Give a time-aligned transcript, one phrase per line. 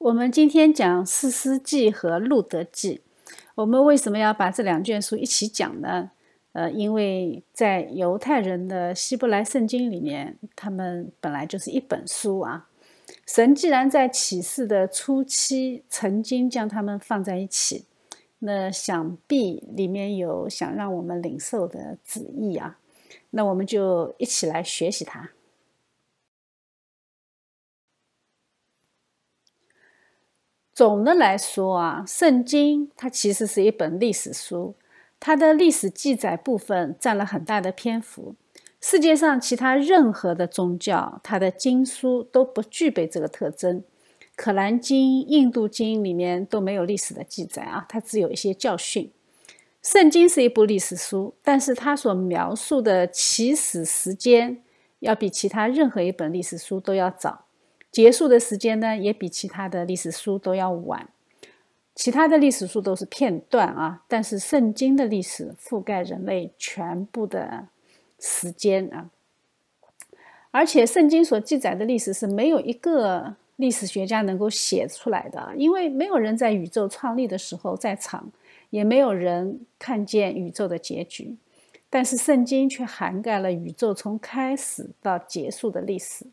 [0.00, 3.02] 我们今天讲《四诗记》和《路德记》，
[3.54, 6.12] 我们为什么要把这两卷书一起讲呢？
[6.52, 12.66] 呃，因为在犹太人的希伯来圣经里面，他们本来就是一本书啊。
[13.26, 17.84] 神既然在启示的初期曾经将他们放在一起，
[18.38, 22.78] 那想必里面有想让我们领受的旨意啊。
[23.28, 25.32] 那我们就一起来学习它。
[30.80, 34.74] 总的来说啊，圣经它其实是一本历史书，
[35.20, 38.34] 它的历史记载部分占了很大的篇幅。
[38.80, 43.84] 世界上其他任何的宗教，它的经书都不具备这个特征。
[44.34, 49.12] 可兰经、印度经里面都没有历史的记载啊，它只有一些教训。
[49.82, 54.62] 圣经是一部历史书，但是它所描述的起始时间
[55.00, 57.44] 要比其他任何一本历史书都要早。
[57.90, 61.08] 结束的时间呢，也比其他的历史书都要晚。
[61.94, 67.68] 其他的历史书都是片段啊，但是圣经的历史覆盖人类全部的
[68.18, 69.10] 时间啊。
[70.52, 78.30] 而且圣经所记载的历史是没有一个历史学家能够写出来的，因为没有人在宇宙创立的时候在场，
[78.70, 81.36] 也没有人看见宇宙的结局。
[81.90, 86.24] 但是圣经却涵盖了宇宙从开始到结束的历史。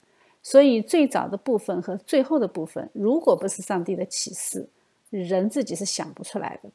[0.49, 4.69] 所以，最早的部分和最后的部分，如果不是上帝的启示，
[5.09, 6.69] 人自己是想不出来的。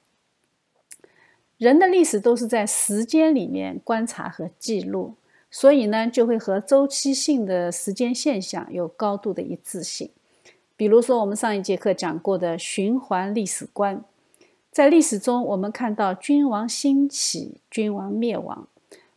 [1.56, 5.14] 人的历史都是在时间里面观察和记录，
[5.50, 10.10] 所以呢，就会和周期性的时间现象有高度的一致性。
[10.76, 14.04] 比如说，我们上一节课讲过的循环历史观，
[14.70, 18.68] 在历史中，我们看到君王兴起，君王灭亡，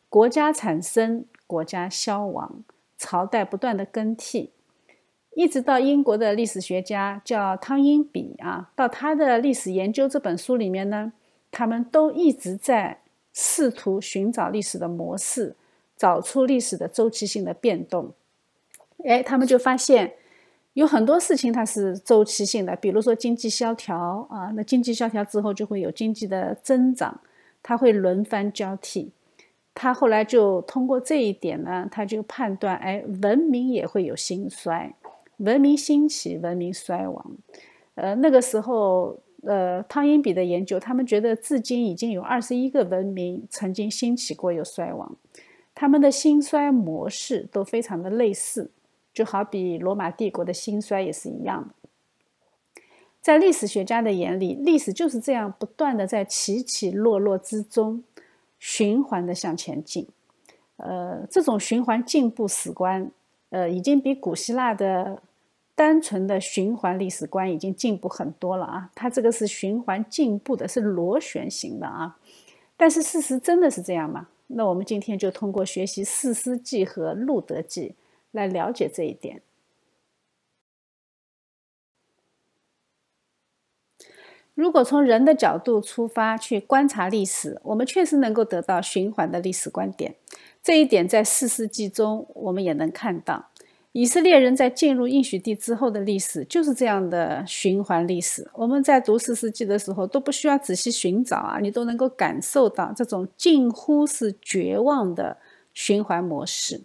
[0.08, 2.64] 国家产生，国家消亡。
[2.97, 4.51] 朝代不断的更替，
[5.35, 11.13] 一直到英国的历史学家叫汤因比啊，到他的历史研究这本书里面呢，
[11.51, 13.01] 他们都一直在
[13.34, 15.55] 试图寻找历史的模式，
[15.97, 18.13] 找出历史的周期性的变动。
[19.03, 20.13] 哎，他们就发现
[20.73, 27.19] 有很多事情它是周期性的，比如说经济萧条啊，那经济萧条之后就会有经济的增长，
[27.61, 29.11] 它会轮番交替。
[29.75, 34.96] 他后来就通过这一点呢，他就判断，哎，文明也会有兴衰，
[35.38, 37.38] 文明兴起，文明衰亡。
[37.96, 45.18] 呃，那个时候，呃，汤因比的研究，他们觉得至今已经有二十一个文明曾经兴起过，有衰亡，
[45.74, 48.72] 他们的兴衰模式都非常的类似，
[49.14, 52.81] 就好比罗马帝国的兴衰也是一样的。
[53.22, 58.03] 在历史学家的眼里，历史就是这样不断的在起起落落之中。
[58.68, 60.08] 循环的向前进，
[60.78, 63.12] 呃，这种循环进步史观，
[63.52, 65.22] 呃，已经比古希腊的
[65.76, 68.90] 单纯的循环历史观已经进步很多了啊。
[68.96, 72.18] 它这个是循环进步的，是螺旋形的啊。
[72.76, 74.30] 但是事实真的是这样吗？
[74.48, 77.90] 那我们今天就通过学习《四诗记》和《路德记》
[78.32, 79.44] 来了解这一点。
[84.55, 90.16] 如果从人的角度出发去观察历史，我们确实能够得到循环的历史观点。
[90.63, 93.49] 这一点在四世纪中我们也能看到。
[93.91, 98.49] 以色列人在进入应许地之后的历史就是这样的循环历史。
[98.53, 105.37] 我们在读四世纪的时候都不需要仔细寻找啊，你都能够感受到这种近乎是绝望的
[105.73, 106.81] 循环模式。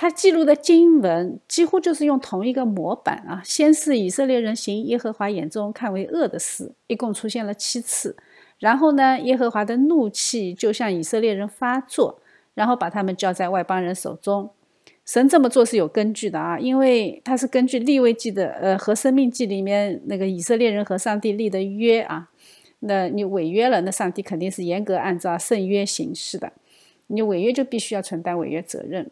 [0.00, 8.16] 他记录的经文几乎就是用同一个模板啊，先是以色列人行耶和华眼中看为恶的事，一共出现了七次。
[8.58, 12.18] 然后呢，耶和华的怒气就向以色列人发作，
[12.54, 14.48] 然后把他们交在外邦人手中。
[15.04, 22.30] 神这么做是有根据的啊，因为他是根据立位记的呃和生命记里面那个以色列人和上帝立的约啊，
[22.78, 26.54] 那你违约了，那上帝肯定是严格按照圣约行事的，
[27.08, 29.10] 你违约就必须要承担违约责任。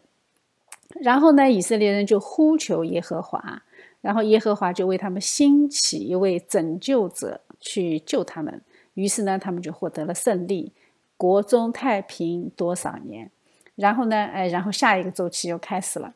[1.01, 3.61] 然后呢，以色列人就呼求耶和华，
[4.01, 8.61] 然后耶和华就为他们兴起一位拯救者去救他们。
[8.95, 10.73] 于是呢，他们就获得了胜利，
[11.15, 13.29] 国中太平多少年。
[13.75, 16.13] 然后呢，哎，然后下一个周期又开始了。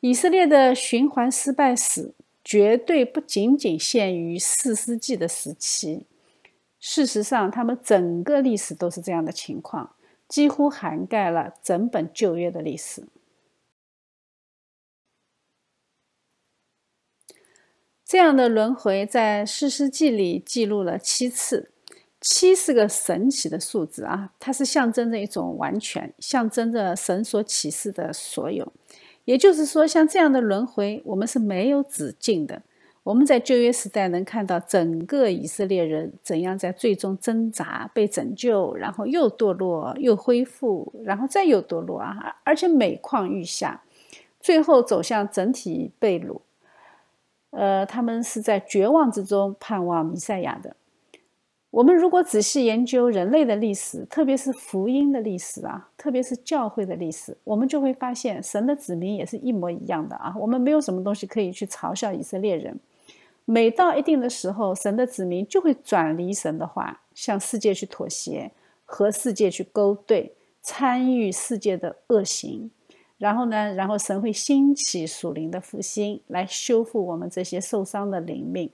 [0.00, 2.12] 以色列的循环失败史
[2.44, 6.06] 绝对不仅仅限于四世纪的时期，
[6.78, 9.90] 事实上，他们整个历史都是这样的情况，
[10.28, 13.02] 几乎涵盖了整本旧约的历史。
[18.10, 21.70] 这样的轮回在《诗诗记》里记录了七次，
[22.20, 24.32] 七是个神奇的数字啊！
[24.40, 28.72] 它是象征着一种完全，象征着神所启示的所有。
[29.26, 32.62] 也就是说，像这样的轮回，我们是没有止境的。
[33.04, 43.84] 我们在旧约时代能看到整个以色列人怎样在最终挣扎、被拯救，然后又堕落、又恢复，然后再又堕落啊，而且每况愈下，
[44.40, 46.40] 最后走向整体被掳。
[47.50, 50.76] 呃，他们是在绝望之中盼望弥赛亚的。
[51.70, 60.34] 我们如果仔细研究人类的历史，特别是福音的历史啊，特别是教会的历史，我们就会发现，神的子民也是一模一样的啊。
[60.38, 62.78] 我们没有什么东西可以去嘲笑以色列人。
[63.44, 68.50] 每到一定的时候，神的子民就会转离神的话，向世界去妥协，
[68.84, 72.70] 和世界去勾兑，参与世界的恶行。
[73.20, 78.70] 然后呢，然后神会兴起属灵的复兴，来修复我们这些受伤的灵命。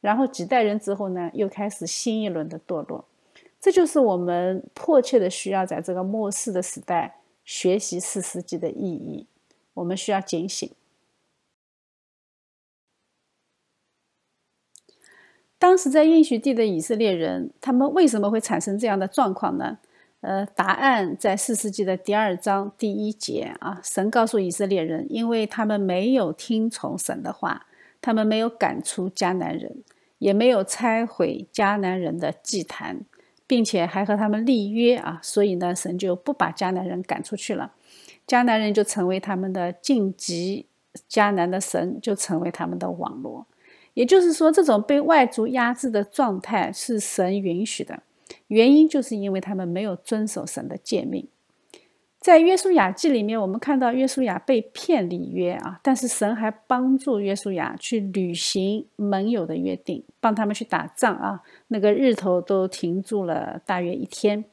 [0.00, 3.04] 然后几代人之后呢，又开始新一轮的堕落，
[3.60, 9.26] 这就是我们迫切的需要在这个末世的时代学习四世纪的意义。
[9.74, 10.70] 我们需要警醒。
[15.58, 19.78] 当时在应许地的以色列人，他们为什么会产生这样的状况呢？
[20.20, 27.66] 呃，答案在四世纪的第二章第一节啊，神告诉以色列人，因为他们没有听从神的话。
[28.02, 29.84] 他们没有赶出迦南人，
[30.16, 33.02] 也没有拆毁迦南人的祭坛，
[33.46, 37.72] 并且还和他们立约啊，所以呢，神就不把迦南人赶出去了，
[38.26, 40.64] 迦南人就成为他们的晋级，
[41.10, 43.46] 迦南的神就成为他们的网络。
[43.92, 48.02] 也就是说，这种被外族压制的状态是神允许的，
[48.48, 51.28] 原因就是因为他们没有遵守神的诫命。
[52.18, 61.40] 在约书亚记里面，我们看到约书亚被骗里约啊，但是神还帮助约书亚去履行盟友的约定，帮他们去打仗啊。
[61.68, 64.44] 那个日头都停住了大约一天。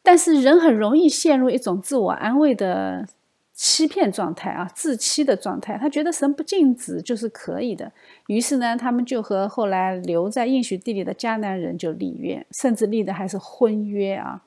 [0.00, 3.08] 但是人很容易陷入一种自我安慰的
[3.54, 5.76] 欺骗状态啊，自欺的状态。
[5.78, 7.92] 他觉得神不禁止就是可以的，
[8.26, 14.42] 于是呢，他们就和后来留在应许地里的迦南人就立约，甚至立的还是婚约啊。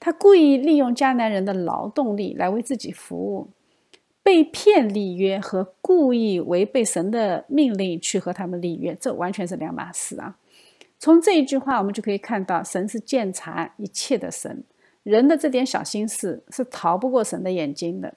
[0.00, 3.48] 他故意利用迦南人的劳动力来为自己服务，
[4.22, 10.36] 被骗立约和故意违背神的命令去和他们立约，这完全是两码事啊！
[11.00, 14.62] 从这一句话，我们就可以看到，神是鉴察一切的神，
[15.02, 18.14] 人的这点小心思是逃不过神的眼睛的。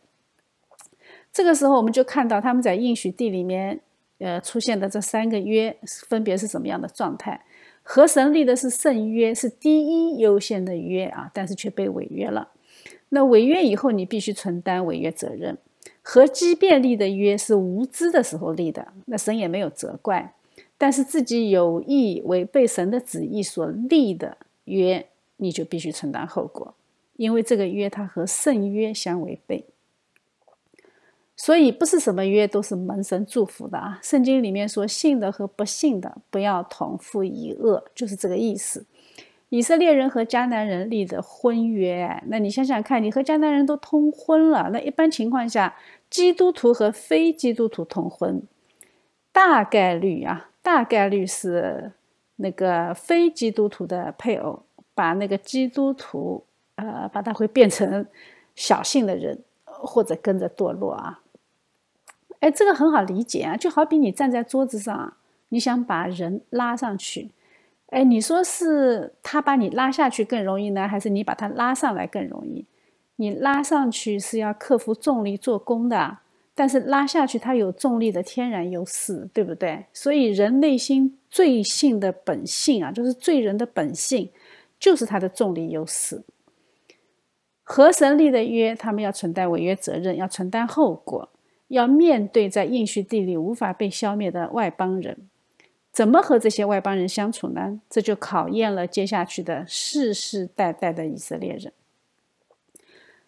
[1.33, 3.79] 这个时候，我们就看到他们在应许地里面，
[4.19, 5.75] 呃，出现的这三个约
[6.07, 7.45] 分别是什么样的状态。
[7.83, 12.49] 和神立的是圣约，是第一优先的约啊，但是却被违约了。
[13.09, 15.57] 那违约以后，你必须承担违约责任。
[16.03, 20.33] 和基便立的约是无知的时候立的，那神也没有责怪。
[20.77, 25.07] 但是自己有意违背神的旨意所立的约，
[25.37, 26.73] 你就必须承担后果，
[27.17, 29.65] 因为这个约它和圣约相违背。
[31.43, 33.99] 所以不是什么约都是门神祝福的啊！
[34.03, 38.85] 圣经里面说，信的和不信的不要同父一恶，就是这个意思。
[39.49, 45.75] 以色列人和迦南人立的婚约，那你想想看，你和迦南人都通婚了，那一般情况下，
[46.11, 48.43] 基督徒和非基督徒通婚，
[49.31, 51.91] 大概率啊，大概率是
[52.35, 54.61] 那个非基督徒的配偶
[54.93, 56.43] 把那个基督徒，
[56.75, 58.05] 呃，把他会变成
[58.53, 61.20] 小信的人，或者跟着堕落啊。
[62.41, 65.13] 哎，这个很好理解啊，就好比你站在桌子上，
[65.49, 67.31] 你想把人拉上去，
[67.87, 72.65] 哎，你说是他把你拉下去更容易呢，还是你把他拉上来更容易？
[73.17, 76.17] 你拉上去是要克服重力做功的，
[76.55, 79.85] 但是拉下去它有重力的天然优势，对不对？
[79.93, 84.31] 所以人内心最性的本性啊，就是罪人的本性，
[84.79, 86.23] 就是他的重力优势。
[87.61, 91.29] 和神立的约，他们要承担违约责任，要承担后果。
[91.71, 95.17] 要面对在应许地里无法被消灭的外邦人，
[95.93, 97.79] 怎么和这些外邦人相处呢？
[97.89, 101.71] 这就考验了接下去的世世代代的以色列人。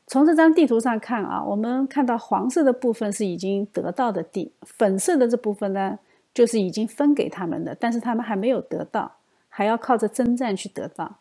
[0.05, 5.97] 从这张地图上看啊，我们看到黄色的部分是已经得到的地，粉色的这部分呢，
[6.33, 11.19] 就是已经分给他们的，但是他们还没有得到，还要靠着征战去得到。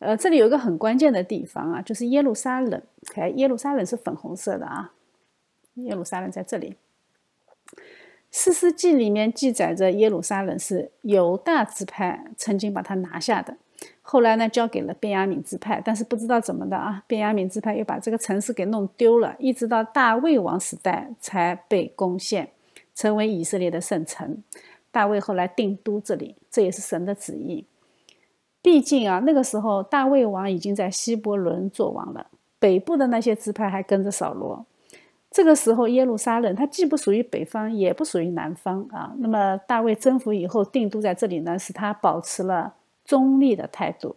[0.00, 2.82] 呃，这里有一个很关键的地方啊，就是耶路撒冷。
[3.14, 4.92] 哎，耶路撒冷是粉红色的啊。
[5.84, 6.76] 耶路撒冷在这里，
[8.30, 13.56] 《四世纪》里面记载着耶路撒冷是犹大支派曾经把它拿下的，
[14.02, 22.50] 后来呢交给了便雅悯支派，但是不知道怎么的啊，便雅悯支派又把这个城市给弄丢了，一直到大卫王时代才被攻陷，
[22.94, 24.42] 成为以色列的圣城。
[24.90, 27.66] 大卫后来定都这里，这也是神的旨意。
[28.60, 32.26] 毕竟啊，那个时候大卫王已经在希伯伦做王了，
[32.58, 34.66] 北部的那些支派还跟着扫罗。
[35.30, 39.14] 这个时候，耶路撒冷它既不属于北方，也不属于南方啊。
[39.18, 44.16] 那么大卫征服以后定都在这里呢，使他保持了中立的态度。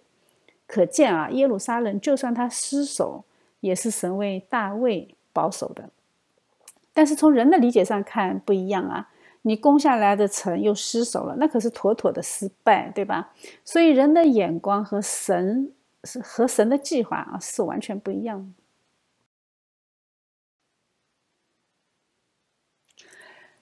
[0.66, 3.26] 可见啊，耶路撒冷就算他失守，
[3.60, 5.90] 也是神为大卫保守的。
[6.94, 9.10] 但是从人的理解上看不一样啊，
[9.42, 13.34] 你攻下来的城又失守了，那可是妥妥的失败，对吧？
[13.66, 15.74] 所以人的眼光和神
[16.06, 18.61] 是和神的计划啊是完全不一样的。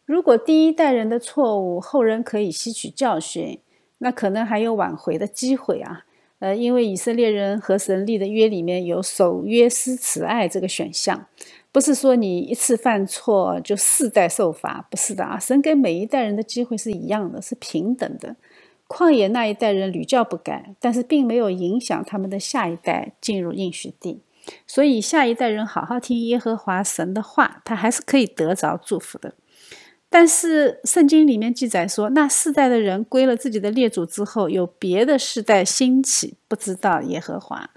[0.10, 3.60] 如果第一代人的错误后人可以吸取教训，
[4.00, 6.04] 那可能还有挽回的机会啊。
[6.40, 11.28] 呃，因为以色列人和神立的约里面有守约施慈爱这个选项，
[11.72, 15.38] 不是说你一次犯错就世代受罚，不是的啊。
[15.38, 18.36] 神给每一代人的机会是一样的，是平等的。
[18.88, 24.22] 旷野那一代人屡教不改，但是并没有影响他们的下一代进入应许地，
[24.66, 29.36] 所以下一代人好好听耶和华神的话，他还是可以得着祝福的。
[30.10, 37.70] 但是圣经里面记载说，那世代的人归了自己的列祖之后，有别的世代兴起，不知道耶和华，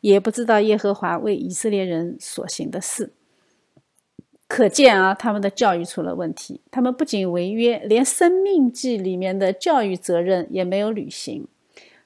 [0.00, 3.12] 也不知道耶和华为以色列人所行的事。
[4.46, 6.60] 可见啊，他们的教育出了问题。
[6.70, 11.46] 他们不仅违约，连生命记里面的教育责任也没有履行。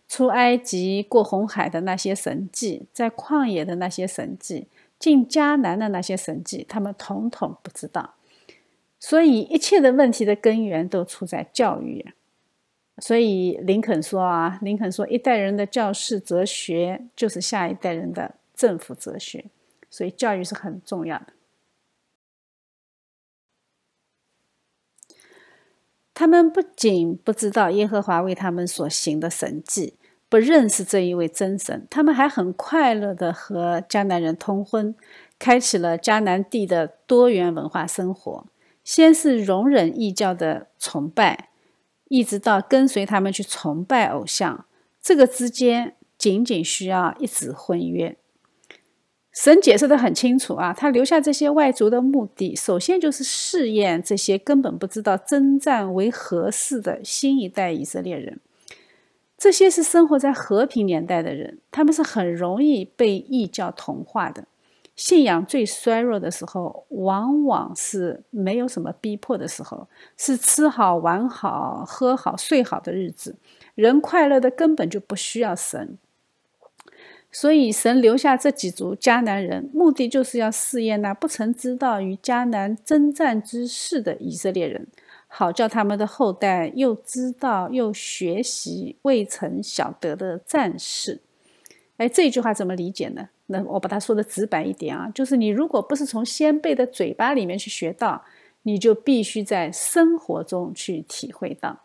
[0.09, 4.67] 出埃及、过红海的那些神迹，在旷野的那些神迹，
[4.99, 8.15] 进迦南的那些神迹，他们统统不知道。
[9.01, 12.13] 所以一切的问题的根源都出在教育。
[13.01, 19.45] 所以林肯说啊，林肯说，一代人的教士哲学就是下一代人的政府哲学。
[19.89, 21.27] 所以教育是很重要的。
[26.13, 29.95] 他们不仅不知道耶和华为他们所行的神迹，
[30.29, 34.97] 不认识这一位真神，他们还很快乐的和迦南人通婚，
[35.39, 38.45] 开启了迦南地的多元文化生活。
[38.89, 41.51] 先是容忍异教的崇拜，
[42.09, 44.65] 一直到跟随他们去崇拜偶像，
[45.03, 48.17] 这个之间仅仅需要一纸婚约。
[49.31, 58.41] 神解释的很清楚啊，他留下这些外族的目的，首先就是试验这些根本不知道征战为何事的新一代以色列人。
[59.37, 64.48] 这些是生活在和平年代的人，他们是很容易被异教同化的。
[64.99, 69.87] 信仰最衰弱的时候，往往是没有什么逼迫的时候，
[70.17, 73.37] 是吃好、玩好、喝好、睡好的日子，
[73.77, 75.97] 人快乐的根本就不需要神。
[77.31, 84.89] 所以，神留下这几族迦南人，目的就是要试验那不曾知道与迦南征战之事的以色列人，
[85.29, 91.21] 好叫他们的后代又知道又学习未曾晓得的战事。
[91.99, 93.29] 哎，这句话怎么理解呢？
[93.47, 98.25] 那我把它说的直白一点啊，就是你如果不是从先辈的嘴巴里面去学到，
[98.63, 101.81] 你就必须在生活中去体会到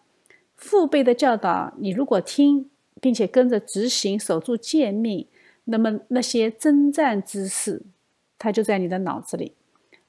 [0.55, 1.74] 父辈的教导。
[1.77, 2.70] 你如果听，
[3.01, 5.27] 并且跟着执行，守住诫命，
[5.65, 7.82] 那么那些征战之事，
[8.38, 9.53] 它就在你的脑子里。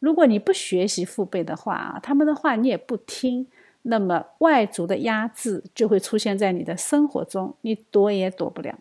[0.01, 3.47] 如果你不学习父辈的话啊，他们的话你也不听，
[3.83, 8.79] 那么外族的压制就会出现在你的生活中，你躲也躲不了。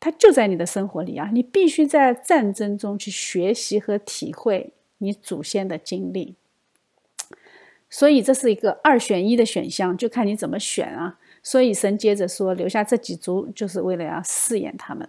[0.00, 1.30] 它就在你的生活里啊！
[1.32, 6.36] 你必须在战争中去学习和体会你祖先的经历，
[7.90, 11.18] 所以这是一个二选一的选项，就看你怎么选啊！
[11.42, 15.08] 所以神接着说，留下这几族就是为了要试验他们，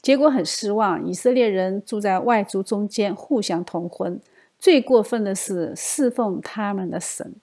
[0.00, 1.04] 结果很失望。
[1.06, 4.20] 以色列人住在外族中间，互相通婚，
[4.58, 7.34] 最过分的是侍奉他们的神，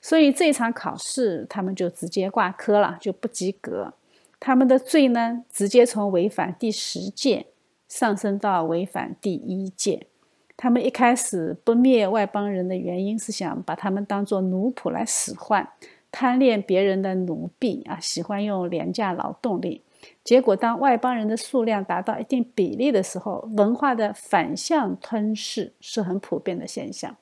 [0.00, 3.94] 所以这场考试他们就直接挂科了，就不及格。
[4.40, 7.46] 他们的罪呢，直接从违反第十诫
[7.86, 10.06] 上升到违反第一诫。
[10.56, 15.68] 他们一开始不灭外邦人的原因是想把他们当做奴仆来使唤，
[16.10, 19.82] 贪恋别人的奴婢啊，喜欢用廉价劳动力。
[20.24, 27.14] 结果，当外邦人的数量达到一定比例的时候，文化的反向吞噬是很普遍的现象。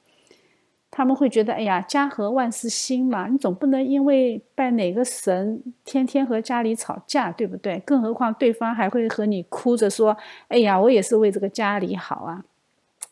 [0.91, 7.79] 他们会觉得，哎呀，家和万事兴嘛，你总不能因为拜哪个神，天天和家里吵架，对不对？
[7.81, 10.17] 更何况对方还会和你哭着说，
[10.49, 12.45] 哎呀，我也是为这个家里好啊。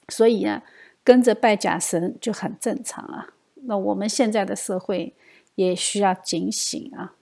[0.09, 0.63] 所以啊，
[1.05, 3.29] 跟着拜假神就很正常啊。
[3.67, 5.15] 那我们现在的社会
[5.57, 7.15] 也需要警醒啊。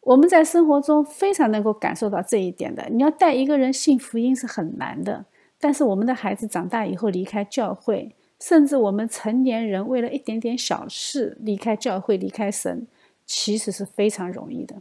[0.00, 2.88] 我们在生活中非常能够感受到这一点的。
[2.90, 5.26] 你要带一个人信福音是很难的，
[5.60, 8.14] 但是我们的孩子长大以后离开教会。
[8.40, 12.86] 甚至我们成年人为了一点点小事离开教会、离开神，
[13.24, 14.76] 其实是非常容易的。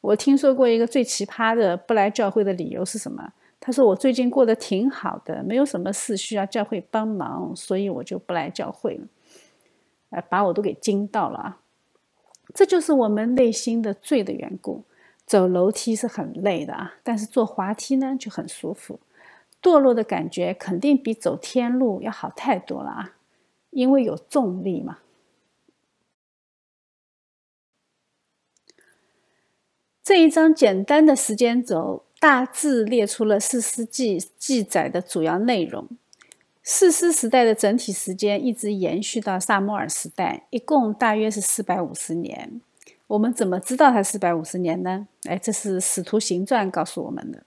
[0.00, 3.32] 我听说过一个最奇葩的不来教会的理由是什么？
[3.64, 9.06] 他说：“我最近过得挺好的，没有什么事需要教会帮忙，所以我就不来教会了。”
[10.10, 11.60] 呃，把我都给惊到了啊！
[12.52, 14.82] 这就是我们内心的罪的缘故。
[15.24, 18.98] 走楼梯是很累的啊，但是坐滑梯呢就很舒服。
[19.62, 23.16] 堕落的感觉肯定比走天路要好太多了啊，
[23.70, 24.98] 因为有重力嘛。
[30.02, 32.04] 这一张简单的时间轴。
[32.22, 35.88] 大致列出了四世纪记载的主要内容。
[36.62, 42.60] 四师时代的整体时间一直延续到萨摩尔时代，一共大约是四百五十年。
[43.08, 45.08] 我们怎么知道它四百五十年呢？
[45.24, 47.42] 哎，这是《使徒行传》告诉我们的。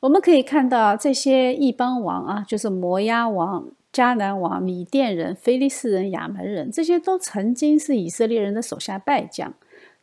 [0.00, 9.52] 我们可以看到这些异邦王啊，就是摩押王、迦南王、米甸人、菲利士人、亚门人，这些都曾经是以色列人的手下败将。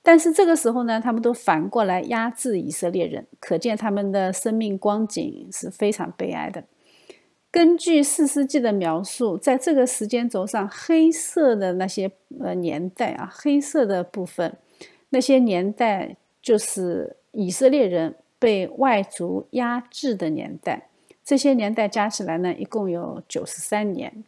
[0.03, 6.65] 但是这个时候呢，他们都反过来压制以色列人，可见他们的生命光景是非常悲哀的。
[7.49, 12.11] 根据四世纪的描述，在这个时间轴上，黑色的那些
[12.41, 14.57] 呃年代啊，黑色的部分，
[15.09, 20.89] 那些年代就是以色列人被外族压制的年代。
[21.23, 24.23] 这些年代加起来呢，一共有九十三年。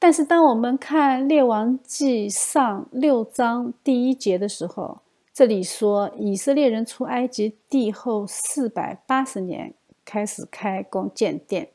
[0.00, 5.00] 但是，当我们看《列王记上》六章第一节的时候，
[5.32, 9.74] 这里说以色列人出埃及地后四百八十年
[10.04, 11.70] 开始开工建殿，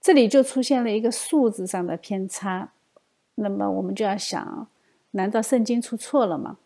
[0.00, 2.72] 这里就出现了一个数字上的偏差。
[3.36, 4.68] 那么，我们就要想，
[5.12, 6.58] 难道圣经出错了吗？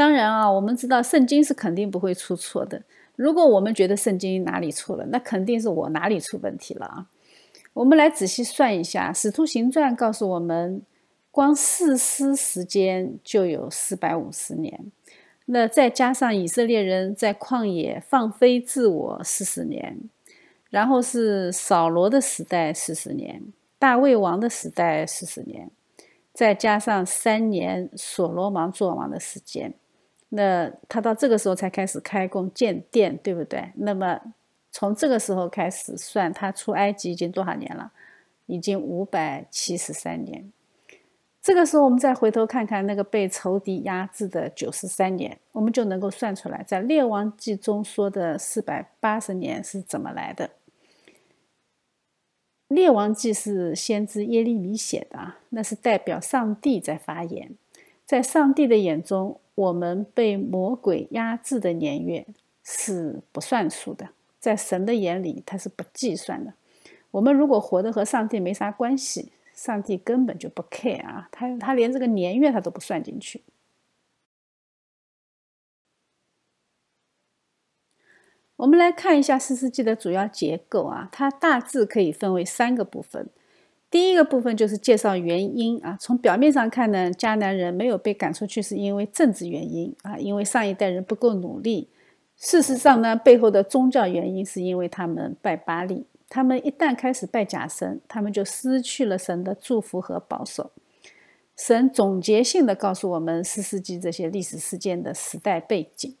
[0.00, 2.82] 当然啊，我们知道圣经是肯定不会出错的。
[3.16, 7.06] 如果我们觉得圣经哪里错了，那肯定是我哪里出问题了啊！
[7.74, 10.80] 我们来仔细算一下，《使徒行传》告诉我们，
[11.30, 14.90] 光四师时间就有四百五十年，
[15.44, 19.98] 那再加上以色列人在旷野放飞自我四十年，
[20.70, 23.42] 然后是扫罗的时代四十年，
[23.78, 25.70] 大卫王的时代四十年，
[26.32, 29.74] 再加上三年所罗门作王的时间。
[30.32, 33.72] 那他到这个时候才开始开工建殿，对不对？
[33.74, 34.20] 那么
[34.70, 37.90] 从这个时候开始算，他出埃及已经多少年了？
[38.46, 40.52] 已经五百七十三年。
[41.42, 50.50] 这个时候我们再回头看看那个被仇敌压制的九十三年，我们就能够算出来，在列王记中说的四百八十年是怎么来的。
[52.68, 57.56] 列王记是先知耶利米写的啊，那是代表上帝在发言，
[58.06, 59.40] 在上帝的眼中。
[59.60, 62.26] 我们被魔鬼压制的年月
[62.64, 66.54] 是不算数的，在神的眼里，它是不计算的。
[67.10, 73.42] 我们如果活得和上帝没啥关系，上帝根本就不 care 啊，他他连这个年月他都不算进去。
[78.56, 83.28] 我们来看一下四世纪的主要结构啊，它大致可以分为三个部分。
[83.90, 85.96] 第一个部分就是介绍原因啊。
[86.00, 91.88] 从表面上看呢，迦南人没有被赶出去是因为政治原因啊，因为上一代人不够努力。
[92.36, 96.06] 事实上呢，背后的宗教原因是因为他们拜巴利。
[96.28, 100.70] 他们一旦开始拜假神，他们就失去了神的祝福和保守。
[101.56, 106.14] 神总结性的告诉我们四世纪这些历史事件的时代背景。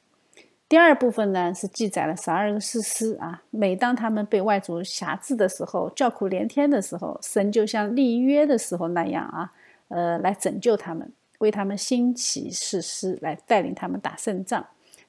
[0.70, 9.52] 第二部分呢是记载了十二个士师啊，每当他们被外族辖制的时候，叫苦连天的时候，神就像立约的时候那样啊，
[9.88, 14.64] 呃，来拯救他们，为他们兴起士师来带领他们打胜仗，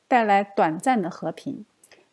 [0.07, 1.63] 带来短暂的和平。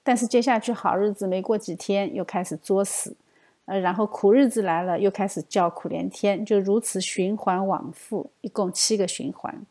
[0.03, 3.17] 但是接下去好日子没过几天，又开始作死，
[3.65, 9.65] 呃，然后苦日子来了，又开始叫苦连天，就如此循环往复，一共七个循环。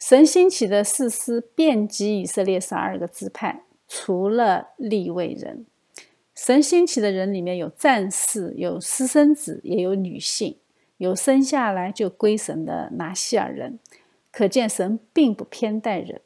[0.00, 5.66] 神兴起的四师遍及以色列十二个支派，除了立位人。
[6.34, 10.56] 神兴起的人里面有战士，有私生子，也有女性，
[10.96, 13.78] 有生下来就归神的拿西尔人。
[14.32, 16.22] 可见神并不偏待人。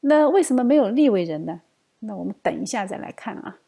[0.00, 1.60] 那为什么没有立位人呢？
[1.98, 3.58] 那我们等一下再来看啊。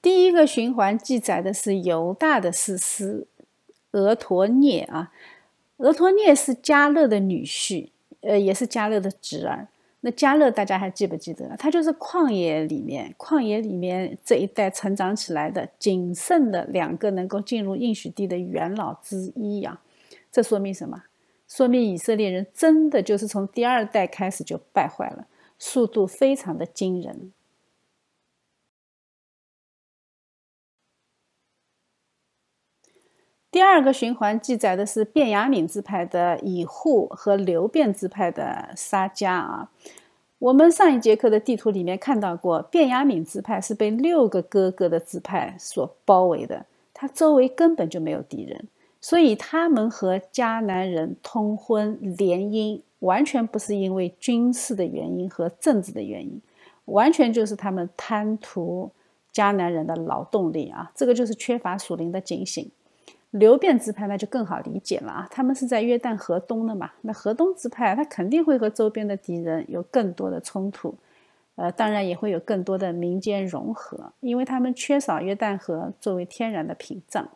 [0.00, 3.26] 第一个循环记载的是犹大的四师。
[3.92, 5.12] 俄陀涅啊，
[5.78, 9.68] 俄陀涅是加勒的女婿，呃，也是加勒的侄儿。
[10.02, 11.54] 那加勒大家还记不记得？
[11.58, 19.80] 他就是旷野里面，旷野里面这一代成长起来的仅剩的两个能够进入应许地的元老之一呀。
[20.32, 21.02] 这说明什么？
[21.46, 25.26] 说明以色列人真的就是从第二代开始就败坏了，
[25.58, 27.32] 速度非常的惊人。
[33.50, 39.68] 第二个循环记载的是卞雅敏支派的乙户和流变支派的沙迦啊。
[40.38, 48.68] 我们上一节课的地图里面看到过，卞雅敏支派是被六个哥哥的支派所包围的，他周围根本就没有敌人，
[49.00, 56.40] 所以他们和迦南人通婚联姻，完全不是因为军事的原因和政治的原因，
[56.84, 58.92] 完全就是他们贪图
[59.34, 62.70] 迦南人的劳动力啊，这个就是缺乏属灵的警醒。
[63.30, 70.98] 流变支派那就更好理解了啊，他们是在约旦河东的嘛，那河东支派他肯定会和周边的敌人有更多的冲突，
[71.54, 77.28] 呃，当然也会有更多的民间融合，因为他们缺少约旦河作为天然的屏障。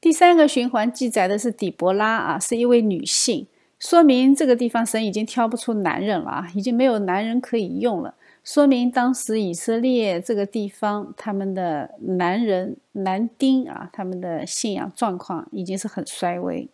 [0.00, 3.46] 第三个循环记载的是底波拉啊，是一位女性，
[3.78, 8.14] 说明这个地方神已经挑不出男人了啊，已经没有男人可以用了。
[8.44, 16.68] 说明当时以色列这个地方，他们的男人男丁啊，他们的信仰状况已经是很衰微。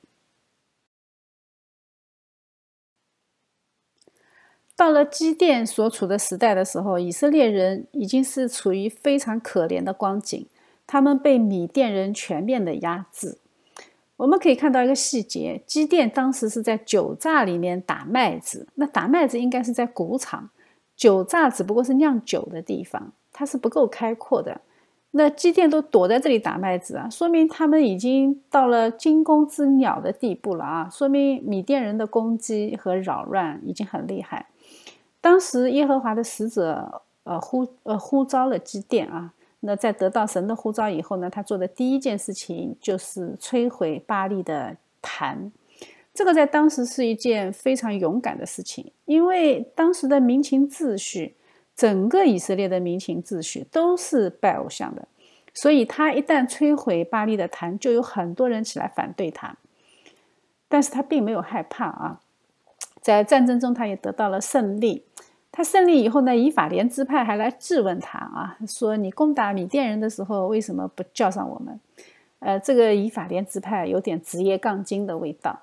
[4.74, 10.48] 到了基甸所处的时代的时候，以色列人已经是处于非常可怜的光景，
[10.88, 13.38] 他们被米甸人全面的压制。
[14.16, 20.50] 我们可以看到一个细节：基甸当时是在酒榨里面打麦子，那打麦子应该是在谷场。
[21.00, 24.60] 酒榨只不过是酿酒的地方，它是不够开阔的。
[25.12, 30.90] 那基甸都躲在这里打麦子啊，说明他们已经到了惊弓之鸟的地步了啊！
[30.92, 34.48] 说明米甸人的攻击和扰乱已经很厉害。
[35.22, 45.50] 当时耶和华的使者呃呼呃呼召了基甸啊，那在得到神的呼召以后呢，他做的第一件事情就是摧毁巴利的坛。
[46.12, 51.36] 这个在当时是一件非常勇敢的事情，因为当时的民情秩序，
[51.76, 55.06] 整个以色列的民情秩序都是拜偶像的，
[55.54, 59.56] 所以他一旦摧毁巴黎的坛，就有很多人起来反对他。
[60.68, 62.20] 但是他并没有害怕啊，
[63.00, 65.04] 在战争中他也得到了胜利。
[65.52, 71.80] 他胜利以后呢，以法莲支派还来质问他啊，说你攻打米甸人的时候为什么不叫上我们？
[72.38, 75.58] 呃，这个以法莲支派有点职业杠精的味道。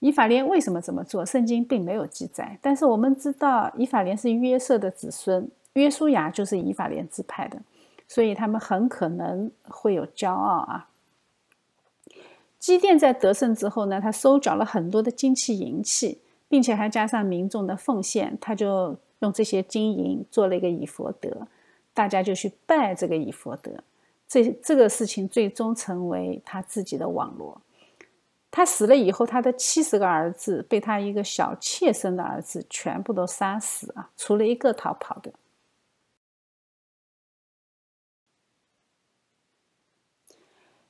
[0.00, 1.24] 以法莲为什么这么做？
[1.24, 2.58] 圣经并没有记载。
[2.60, 7.60] 但是我们知道，以法莲是约瑟的子孙，约书亚就是以法莲支派的，
[8.08, 10.88] 所以他们很可能会有骄傲啊。
[12.58, 21.46] 基甸在得胜之后呢，他收缴了很多的金器银器，并且还加上民众的奉献，他就用这些金银做了一个以佛德，
[21.94, 23.72] 大家就去拜这个以佛德。
[24.28, 27.60] 这这个事情最终成为他自己的网络。
[28.50, 35.32] 他死了以后，他的七十个儿子被他一个小妾生的儿子全部都杀死啊，除了一个逃跑的。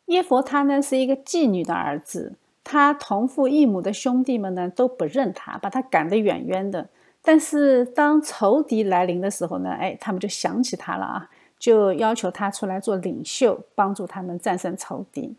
[0.06, 6.88] 耶佛他呢是一个妓女的儿子，他同父异母的兄弟们呢都不认他，把他赶得远远的。
[7.22, 15.36] 但是当仇敌来临的时候呢，哎，他们就想起他了啊，就要求他出来做领袖，帮助他们战胜仇敌。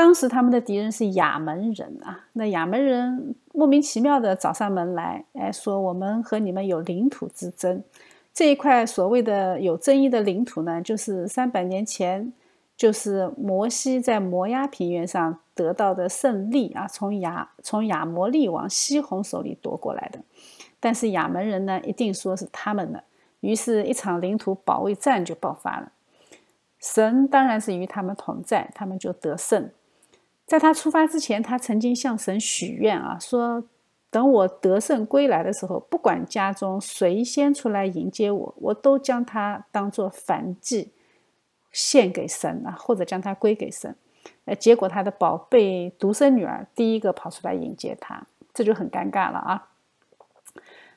[0.00, 7.84] 当时他们的敌人是亚门人啊，那亚门人莫名其妙的找上门来，哎，说我们和你们有领土之争。
[8.32, 12.32] 这一块所谓的有争议的领土呢，就是三百年前，
[12.78, 20.18] 就是摩西在摩押平原上得到的胜利啊，从亚从亚摩利王西宏手里夺过来的。
[20.80, 23.04] 但是亚门人呢，一定说是他们的，
[23.40, 25.92] 于是，一场领土保卫战就爆发了。
[26.78, 29.68] 神当然是与他们同在，他们就得胜。
[30.50, 33.62] 在他出发之前，他曾经向神许愿啊，说
[34.10, 40.90] 等我得胜归来的时候，不管家中谁先出来迎接我，我都将他当做燔祭
[41.70, 43.94] 献给神啊，或者将他归给神。
[44.46, 49.68] 呃，结果他的宝贝独生女儿第一个跑出来迎接他，这就很尴尬了啊。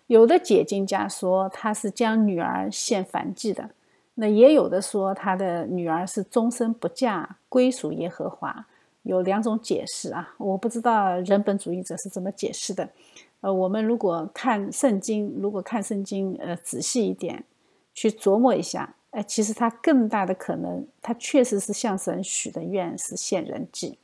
[0.08, 3.70] 有的解经家说他是将女儿献燔祭的，
[4.16, 8.66] 那也有的说他的女儿是终身不嫁，归属耶和华。
[9.04, 12.90] 有两种解释啊，我不知道人本主义者是怎么解释的。
[13.42, 17.44] 呃，我们如果看圣经，如果看圣经，呃，仔细一点
[17.94, 24.00] 去琢磨一下，哎，其实他更大的可能，他确实是向神许的愿是献人祭。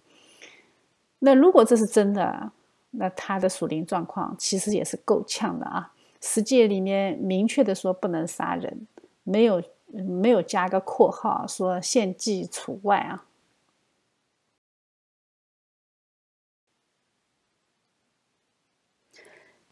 [1.20, 2.52] 那如果这是真的，
[2.92, 5.94] 那他的属灵状况其实也是够呛的啊。
[6.20, 8.86] 十诫里面明确的说不能杀人，
[9.24, 13.24] 没有没有加个括号说献祭除外啊。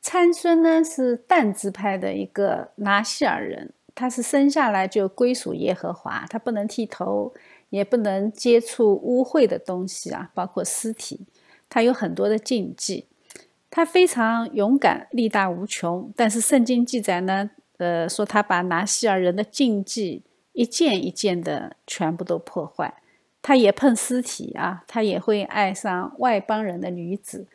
[0.09, 7.33] 参孙呢是但支派的一个拿西尔人，他是生下来就归属耶和华，他不能剃头，
[7.71, 11.27] 也不能接触污秽的东西啊，包括尸体。
[11.67, 13.07] 他有很多的禁忌。
[13.69, 16.09] 他非常勇敢，力大无穷。
[16.15, 22.93] 但是圣经记载呢，呃，说他把拿西尔人的禁忌一件一件的全部都破坏。
[23.41, 27.45] 他也碰尸体啊，他也会爱上外邦人的女子。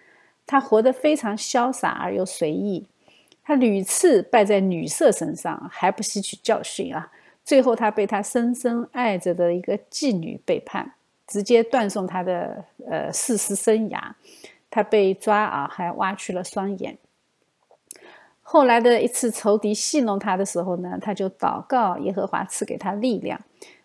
[0.46, 2.86] 他活得非常潇洒而又随意。
[3.44, 7.10] 他屡次败在女色身上，还不吸取教训啊！
[7.44, 10.94] 最后，他被他深深爱着的一个妓女背叛，
[11.26, 14.12] 直接断送他的呃事实生涯。
[14.70, 16.96] 他被抓啊，还挖去了双眼。
[18.42, 23.40] 后来的一次仇敌戏弄他的时候呢，他就祷告耶和华赐给他力量。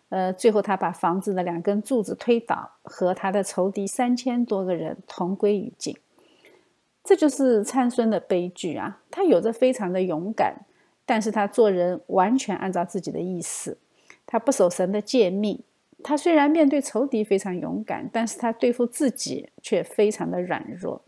[0.10, 5.98] 呃，最后他把房子的两根柱子推倒，和他的仇敌三千多个人同归于尽。
[7.08, 9.00] 这就是参孙的悲剧啊！
[9.10, 10.66] 他有着非常的勇敢，
[11.06, 13.78] 但是他做人完全按照自己的意思，
[14.26, 15.64] 他不守神的诫命。
[16.04, 21.02] 他虽然面对仇敌非常勇敢，但是他对付自己却非常的软弱。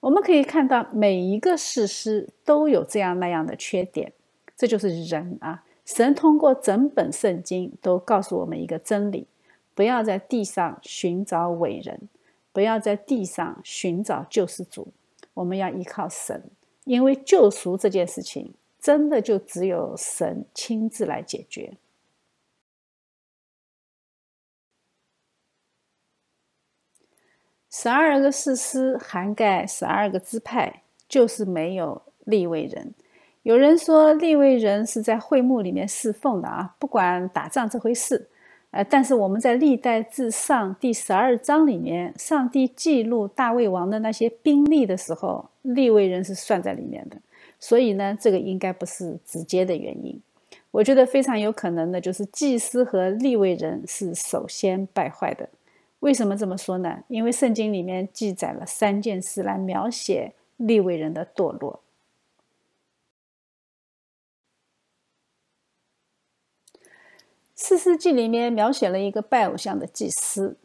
[0.00, 4.12] 我们可以看到每一个事实都有这样那样的缺点，
[4.56, 5.62] 这就是人啊！
[5.84, 9.28] 神通过整本圣经都告诉我们一个真理：
[9.76, 12.08] 不要在地上寻找伟人，
[12.52, 14.88] 不要在地上寻找救世主。
[15.38, 16.50] 我们要依靠神，
[16.84, 21.74] 因为救赎这件事情真的就只有神亲自来解决。
[27.70, 32.92] 十二个士师涵盖十二个支派，就是没有立位人。
[33.42, 38.28] 有人说立位人是在会幕里面侍奉的啊，不管打仗这回事。
[38.70, 47.16] 呃，但是我们在历代至上第十二章里面，上帝记录大卫王的那些兵力的时候，立位人是算在里面的。
[47.58, 50.20] 所以呢，这个应该不是直接的原因。
[50.70, 55.48] 我觉得非常有可能的就是祭司和立位人是首先败坏的。
[56.00, 57.02] 为什么这么说呢？
[57.08, 61.80] 因为圣经里面记载了三件事来描写立位人的堕落。
[67.60, 70.56] 四世纪里面描写了一个拜偶像的祭司，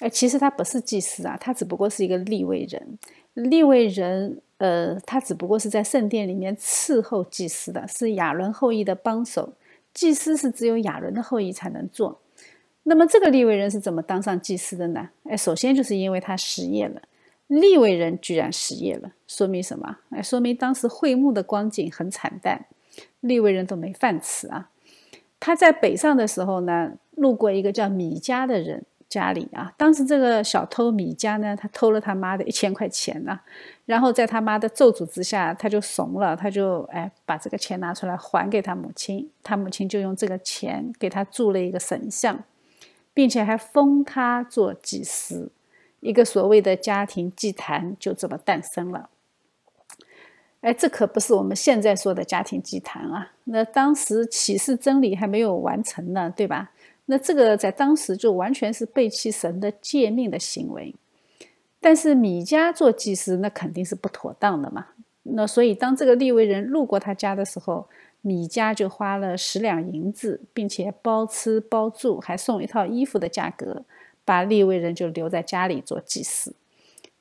[0.00, 2.98] 哎，其实他不是祭司啊，他只不过是一个立位人。
[3.32, 9.54] 立位人，呃，他只不过是在圣殿里面伺候祭司的，是亚伦后裔的帮手。
[9.94, 12.20] 祭司是只有亚伦的后裔才能做。
[12.82, 15.08] 那么这个立位人是怎么当上祭司的呢？
[15.24, 17.00] 哎，首先就是因为他失业了。
[17.46, 19.96] 立位人居然失业了，说明什么？
[20.10, 22.66] 哎，说明当时会幕的光景很惨淡，
[23.20, 24.68] 立位人都没饭吃啊。
[25.44, 29.70] 他在北上的时候呢，路过一个叫米迦的人家里啊。
[29.76, 33.38] 当时这个小偷米迦呢，他偷了他妈的一千块钱呢，
[33.84, 42.42] 然后在他妈的咒诅之下，他就怂了，他就哎把这个钱拿出来还给他母亲，他母亲就用这个钱给他铸了一个神像，
[43.12, 45.52] 并且还封他做祭司，
[46.00, 49.10] 一个所谓的家庭祭坛就这么诞生了。
[50.64, 53.32] 哎，这可不是我们现在说的家庭祭坛啊！
[53.44, 56.72] 那当时启示真理还没有完成呢，对吧？
[57.04, 60.94] 那这个在当时就完全是背弃神的诫命的行为。
[61.82, 64.86] 但是米迦做祭司，那肯定是不妥当的嘛。
[65.24, 67.86] 那所以当这个利未人路过他家的时候，
[68.22, 73.84] 米迦就花了十两银子，并且包吃包住，还送一套衣服的价格，
[74.24, 76.54] 把利未人就留在家里做祭司。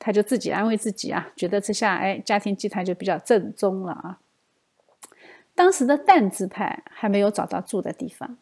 [0.06, 4.20] 他就自己安慰自己啊，觉得这下哎，家庭祭坛就比较正宗了啊。
[5.56, 8.36] 当时的但支派还没有找到住的地方，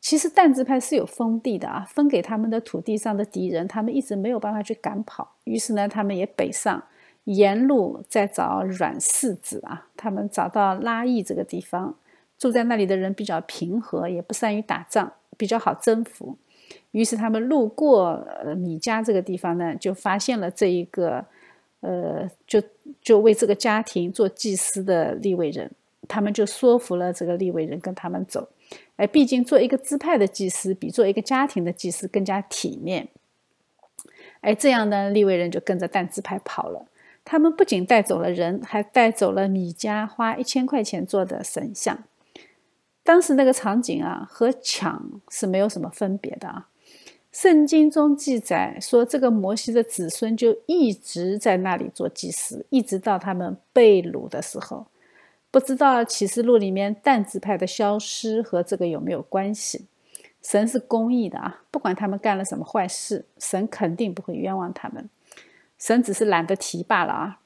[0.00, 6.82] 其实但支派是有封地的啊，分给他们的土地上的敌人，他们一直没有办法去赶跑，于是呢，他们也北上，
[7.24, 9.88] 沿路在找软柿子啊。
[9.94, 11.94] 他们找到拉邑这个地方，
[12.38, 16.38] 住在那里的人比较平和，也不善于打仗，比较好征服。
[16.92, 18.26] 于是他们路过
[18.56, 21.24] 米家这个地方呢，就发现了这一个，
[21.80, 22.62] 呃，就
[23.00, 25.70] 就为这个家庭做祭司的立位人，
[26.06, 28.48] 他们就说服了这个立位人跟他们走。
[28.96, 33.08] 哎，毕竟做一个支派的祭司比做一个家庭的祭司更加体面。
[34.42, 36.86] 哎，这样呢，立位人就跟着但支派跑了。
[37.24, 42.04] 他们不仅带走了人，还带走了米家花一千块钱做的神像。
[43.04, 46.68] 当时那个场景啊，和抢是没有什么分别的啊。
[47.32, 54.86] 圣经中记载说，这个摩西的子孙就一直在那里做祭司，一直到他们被掳的时候。
[55.50, 59.86] 不知道启示录里面但支派的消失和这个有没有关系？
[60.42, 65.08] 神是公义的啊，不管他们干了什么坏事，神肯定不会冤枉他们。
[65.78, 67.40] 神只是懒得提罢了啊。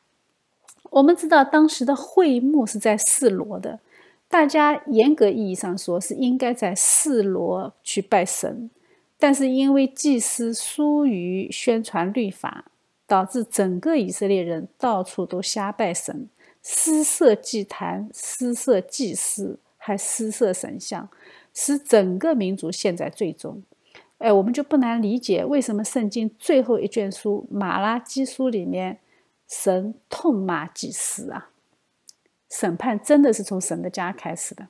[0.90, 3.80] 我们知道当时的会幕是在示罗的。
[4.28, 8.70] 大家严格意义上说是应该在示罗去拜神，
[9.18, 12.66] 但是因为祭司疏于宣传律法，
[13.06, 16.28] 导致整个以色列人到处都瞎拜神，
[16.60, 21.08] 私设祭坛，私设祭司，还私设神像，
[21.54, 23.62] 使整个民族陷在最终。
[24.18, 28.98] 哎，我们就不难理解为什么圣经最后一卷书《马拉基书》里面，
[29.48, 31.50] 神痛骂祭司啊！
[32.50, 34.68] 审判真的是从神的家开始的。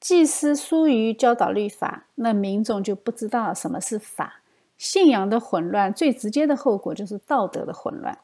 [0.00, 4.40] 祭司疏于教导律法，那民众就不知道什么是法。
[4.78, 8.18] 信仰的混乱，最直接的后果就是道德的混乱。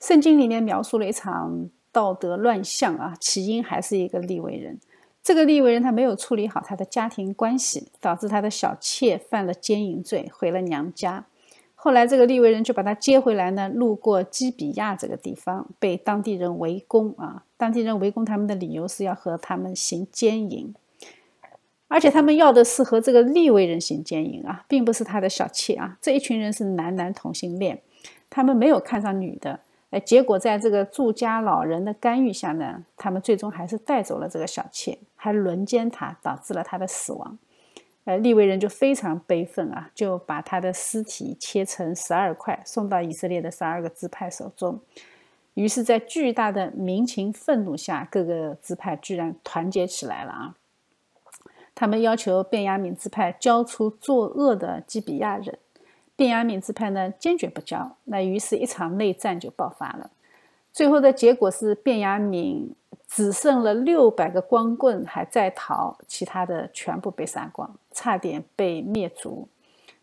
[0.00, 4.78] 圣经里面描述了一场道德乱象啊，起因还是一个利未人。
[5.20, 11.24] 这个利未人他没有处理好他的家庭关系，导致他的小妾犯了奸淫罪，回了娘家。
[11.74, 17.42] 后来这个利未人就把他接回来呢，路过基比亚这个地方，被当地人围攻啊。
[17.56, 20.72] 当地人围攻他们的理由是要和他们行奸淫，
[21.88, 25.96] 而且他们要的是和这个利未人行奸淫啊，并不是他的小妾啊。
[26.00, 27.80] 这一群人是男男同性恋，
[28.28, 29.60] 他们没有看上女的。
[29.90, 37.38] 哎，结果在这个住家老人的干预下呢，他们最终还是带走了这个小妾，还轮奸她，导致了她的死亡。
[38.04, 44.80] 呃，利未人就非常悲愤啊，就把他的尸体切成十二块，送到以色列的十二个支派手中。
[45.54, 50.54] 于是，在巨大的民情愤怒下，各个支派居然团结起来了啊！
[51.76, 55.56] 他们要求便雅悯支派交出作恶的基比亚人。
[56.16, 60.10] 便雅悯支派呢坚决不交，那于是，一场内战就爆发了。
[60.72, 62.70] 最后的结果是，便雅悯
[63.06, 69.46] 只剩了六百个光棍还在逃，其他的全部被杀光，差点被灭族。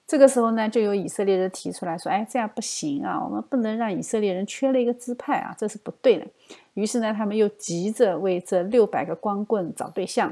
[0.05, 6.27] 这个时候呢，就有以色列人提出来说：“哎，这样不行啊，我们不能让以色列人缺了一个支派啊，这是不对的。”
[6.75, 10.31] 于是呢，他们又急着为这六百个光棍找对象，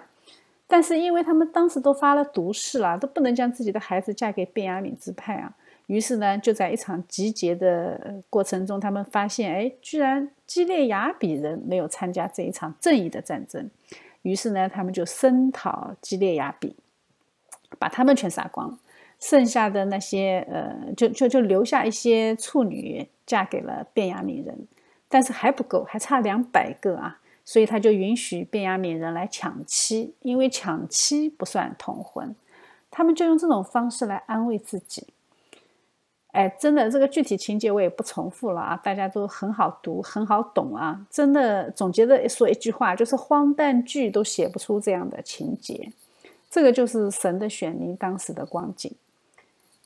[0.72, 5.54] 但是因为他们当时都发了毒誓了，都不能将自己的孩子嫁给便雅悯支派啊。
[5.88, 13.70] 于是呢，就在一场集结的过程中，他们发现，哎，居然基列雅比人没有参加这一场正义的战争。
[14.22, 16.78] 于是呢，他们就声讨基列雅比，
[17.78, 18.80] 把他们全杀光，
[19.20, 24.68] 剩下的那些，呃，就就就留下一些处女嫁给了便雅敏人，
[25.10, 32.36] 但是还不够，还差两百个啊，所以他就允许便雅悯人来抢妻，因为抢妻不算通婚，
[32.90, 35.08] 他们就用这种方式来安慰自己。
[36.34, 41.06] 哎，真的，这个具体情节我也不重复了啊，大家都很好读，很好懂啊。
[41.10, 45.92] 真的，总结的说一句话，就是荒诞剧都写不出这样的情节。
[46.50, 48.94] 这个就是神的选民当时的光景。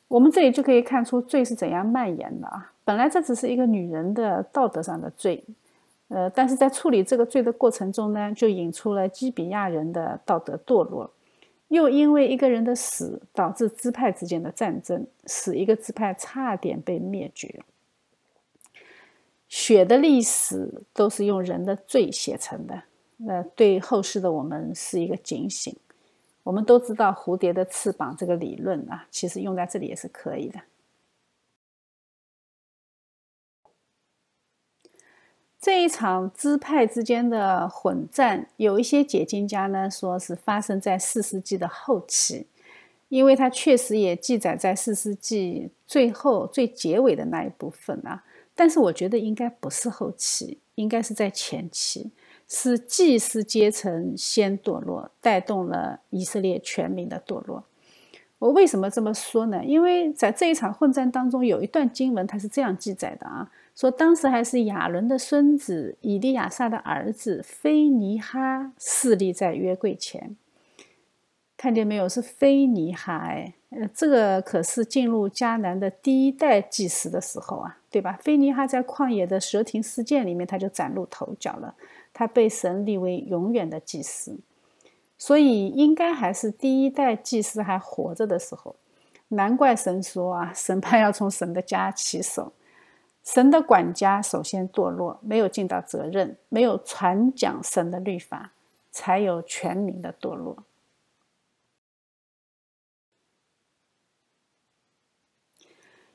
[0.07, 2.73] 我们这里就可以看出罪是怎样蔓延的啊。
[2.83, 5.43] 本来这只是一个女人的道德上的罪，
[6.07, 11.11] 呃，但是在处理这个罪的过程中呢，就引出了基比亚人的道德堕落。
[11.69, 17.59] 又因为一个人的死，导致支派之间的战争，使一个支派差点被灭绝。
[19.49, 22.83] 血的历史都是用人的罪写成的，
[23.17, 25.75] 那对后世的我们是一个警醒。
[26.43, 30.59] 我们都知道蝴蝶的翅膀这个理论啊，其实用在这里也是可以的。
[35.65, 42.45] 这一场支派之间的混战，有一些解经家呢说是发生在四世纪的后期，
[43.09, 48.23] 因为它确实也记载在四世纪最后最结尾的那一部分啊。
[48.53, 52.11] 但是我觉得应该不是后期，应该是在前期，
[52.47, 57.63] 是祭司阶层先堕落，带动了以色列全民的堕落。
[58.37, 59.65] 我为什么这么说呢？
[59.65, 63.49] 因为在这一场混战当中，有一段经文它是这样记载的啊。
[63.75, 70.37] 说当时还是亚伦的孙子以利亚撒的儿子菲尼哈侍立在约柜前，
[71.57, 72.07] 看见没有？
[72.07, 78.17] 是菲尼哈，哎，呃，这个可是进入迦南的第一代祭司的时候啊，对吧？
[78.21, 81.75] 菲尼哈在旷野的蛇亭事件里面，他就崭露头角了，
[82.13, 84.39] 他被神立为永远的祭司，
[85.17, 88.77] 所以应该还是第一代祭司还活着的时候，
[89.27, 92.53] 难怪神说啊，审判要从神的家起手。
[93.25, 98.53] 神的管家首先堕落，没有尽到责任，没有传讲神的律法，
[98.91, 100.63] 才有全民的堕落。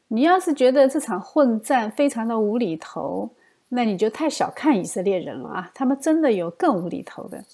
[0.07, 3.31] 你要是觉得这场混战非常的无厘头，
[3.71, 5.71] 那你就太小看以色列人了啊！
[5.75, 7.45] 他们真的有更无厘头的。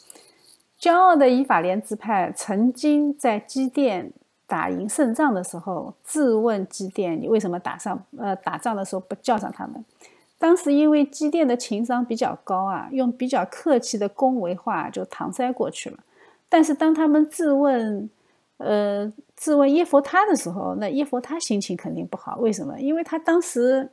[0.79, 4.13] 骄傲的以法莲支派曾经在基甸。
[4.47, 8.03] 打赢胜仗的时候，质问基甸：“你为什么打上？
[8.17, 9.85] 呃，打仗的时候不叫上他们？”
[10.39, 15.99] 当时因为基甸的情商比较高啊，用比较客气的恭维话就搪塞过去了。
[16.49, 18.09] 但是当他们质问，
[18.59, 22.37] 呃，质问耶佛他的时候，那耶佛他心情肯定不好。
[22.37, 22.79] 为什么？
[22.79, 23.91] 因为他当时，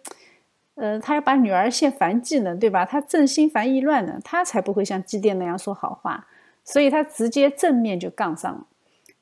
[0.75, 2.85] 呃，他要把女儿献燔祭呢，对吧？
[2.85, 6.27] 他正心烦意乱呢，他才不会像基甸那样说好话。
[6.65, 8.65] 所以他直接正面就杠上了。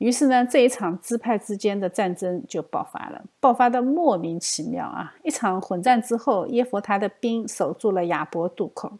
[0.02, 5.14] 于是呢，这一场支派之间的战争就爆发了，爆发的莫名其妙啊！
[5.22, 8.92] 一场混战之后，耶佛他的兵守住了亚伯渡口。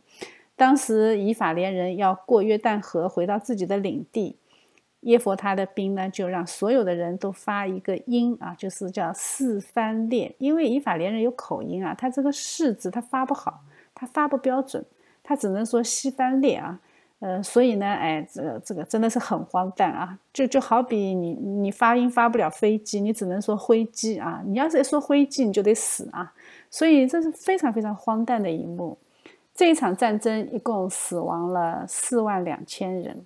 [0.55, 4.37] 当时以法连人要过约旦河回到自己的领地，
[5.01, 14.85] 耶佛他的兵呢就让所有的人都发一个音啊，就是叫四番列，因为以法连人有口音啊，他这个“四”字他发不好，他发不标准，
[15.25, 16.79] 他只能说西番列啊。
[17.23, 20.19] 呃，所以呢，哎，这个这个真的是很荒诞啊！
[20.33, 24.43] 就就好比你你发音发不了飞机，你只能说灰机啊！
[24.45, 26.35] 你要是一说灰机，你就得死啊！
[26.69, 28.99] 所以这是非常非常荒诞的一幕。
[29.55, 33.25] 这一场战争一共死亡了四万两千人。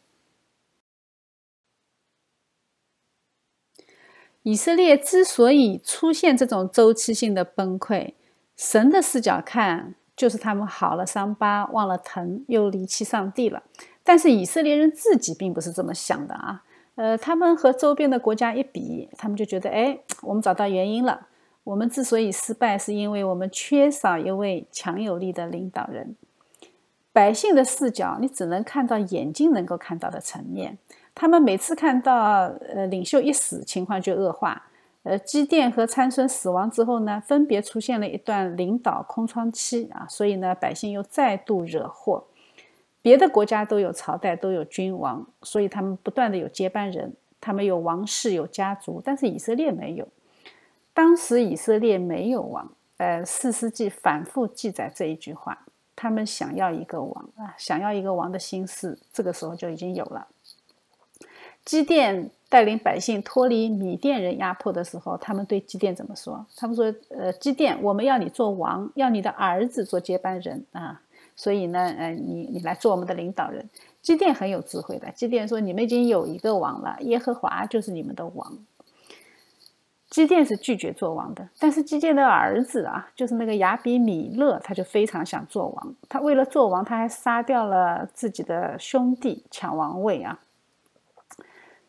[4.43, 8.13] 以色列之所以出现这种周期性的崩溃，
[8.59, 9.95] 神的视角看。
[10.17, 13.63] 就是他们好了伤疤忘了疼，又离弃上帝了。
[14.03, 16.63] 但是以色列人自己并不是这么想的啊。
[16.95, 21.27] 呃，他们和周边的国家一比，他们就觉得，哎，我们找到原因了。
[21.65, 26.17] 我们之所以失败，是因为我们缺少一位强有力的领导人。
[27.13, 30.79] 百姓的视角，你只能看到眼睛能够看到的层面。
[31.15, 34.63] 他们每次看到呃领袖一死，情况就恶化。
[35.09, 42.25] 呃，基甸和参孙死亡之后呢，分别出现了一段领导空窗期啊，所以呢，百姓又再度惹祸。
[43.03, 50.09] 别的国家都有朝代，都有君王，所以他们不断的有接班人，他们有王室，有家族，但是以色列没有。
[50.93, 55.57] 当时以色列没有王，呃，四世纪反复记载这一句话，
[55.95, 60.27] 他们想要一个王啊，想要一个王的心思，这个时候就已经有了。
[61.67, 62.31] 基甸。
[62.49, 66.47] 带领百姓脱离米甸人压迫的时候，他们对基甸怎么说？
[66.57, 71.03] 他们说：“呃，基甸，我们要你做王，要你的儿子做接班人啊！
[71.35, 73.69] 所以呢，呃，你你来做我们的领导人。”
[74.01, 75.11] 基甸很有智慧的。
[75.11, 78.57] 基甸说：“你们已经有一个王了，耶和华就是你们的王。”
[80.09, 85.95] 基甸是拒绝做王的，但是基甸的儿子啊，就是那个亚比米勒，他就非常想做王。
[86.09, 90.39] 他为了做王，他还杀掉了自己的兄弟，抢王位啊。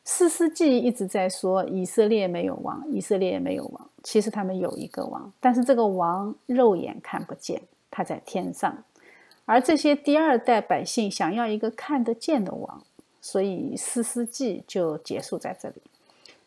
[0.10, 3.89] 四世纪一直在说以色列没有王，以色列没有王。
[4.03, 8.86] 其实他们有一个王，但是这个王肉眼看不见，他在天上。
[9.43, 12.82] 而这些第二代百姓想要一个看得见的王，
[13.20, 15.76] 所以四世纪就结束在这里。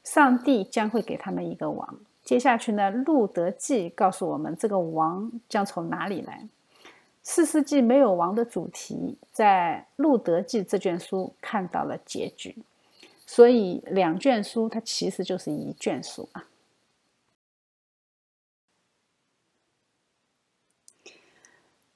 [0.02, 1.98] 上帝将会给他们一个王。
[2.24, 6.48] 接下去呢，路德记告诉我们这个王将从哪里来。
[7.22, 12.56] 四世纪没有王的主题，在路德记这卷书看到了结局。
[13.32, 16.48] 所以两卷书它其实就是一卷书啊。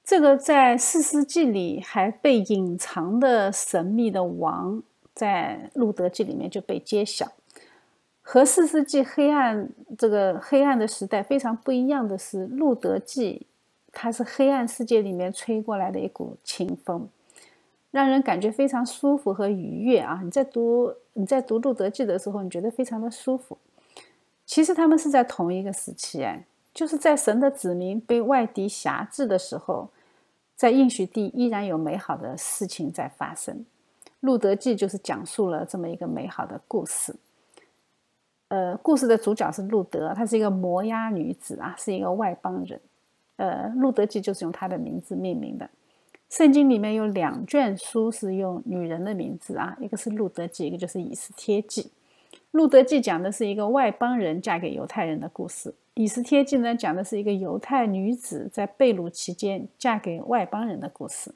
[0.01, 4.81] 这个在四世纪里还被隐藏的神秘的王，
[5.13, 7.33] 在路德记里面就被揭晓。
[8.21, 13.45] 和四世纪黑暗这个黑暗的时代非常不一样的是，路德记
[13.91, 17.09] 它是黑暗世界里面吹过来的一股清风。
[17.95, 20.19] 让人感觉非常舒服和愉悦啊！
[20.21, 23.57] 你在读你在读《路德记》的时候，你觉得非常的舒服。
[24.45, 29.87] 其实他们是在同一个时期，哎，就是在神的子民被外敌辖制的时候，
[30.57, 33.55] 在应许地依然有美好的事情在发生。
[34.19, 37.15] 《路德记》就是讲述了这么一个美好的故事。
[38.49, 42.77] 呃，故事的主角是路德，她是一个摩押女子啊，是一个外邦人。
[43.37, 45.69] 呃，《路德记》就是用她的名字命名的。
[46.29, 51.91] 圣经里面有两卷书是用女人的名字啊，一个是路德记，一个就是以斯帖记。
[52.51, 61.33] 路德记讲的是一个外邦人嫁给犹太人的故事，以斯帖记呢讲的是一个犹太女子在被掳期间嫁给外邦人的故事。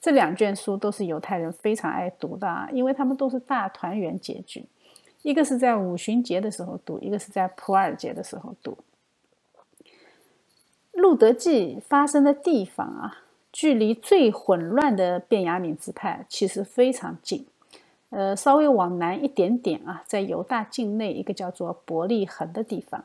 [0.00, 4.64] 这两卷书都是犹太人非常爱读的啊，因为他们都是大团圆结局。
[5.22, 8.78] 一个是在五旬节的时候读，一个是在普尔节的时候读。
[10.92, 13.24] 路德记发生的地方啊。
[13.58, 17.44] 距离最混乱的便雅悯支派其实非常近，
[18.10, 23.04] 呃，稍微往南一点点啊，在犹大境内一个叫做伯利恒的地方，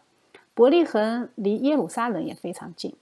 [0.53, 2.93] 伯利恒离耶路撒冷也非常近。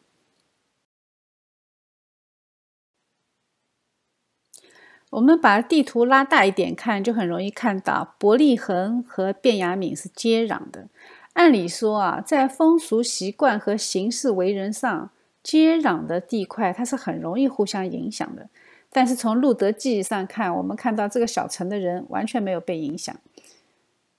[5.10, 10.88] 我们把地图拉大一点看，就很容易看到伯利恒和便雅悯是接壤的。
[11.34, 15.10] 按理说啊，在风俗习惯和行事为人上。
[15.44, 18.50] 接壤的地块，它是很容易互相影响的。
[18.92, 23.16] 但是从路德记忆上看，我们看到这个小城的人完全没有被影响。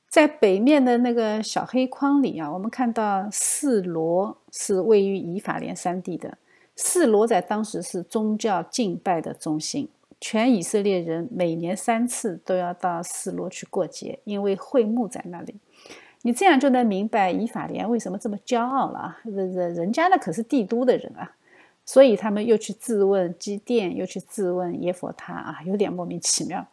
[0.08, 6.38] 在北面的那个小黑框里啊，我们看到示罗是位于以法莲山地的。
[6.76, 9.88] 示罗在当时是宗教敬拜的中心，
[10.20, 15.56] 全以色列人每年三次都要到示罗去过节，因为会幕在那里。
[16.22, 19.20] 你这样就能明白以法莲为什么这么骄傲了啊！
[19.24, 21.32] 人人家那可是帝都的人啊，
[21.84, 26.66] 所以他们又去质问基甸，又去质问耶佛他啊，有点莫名其妙。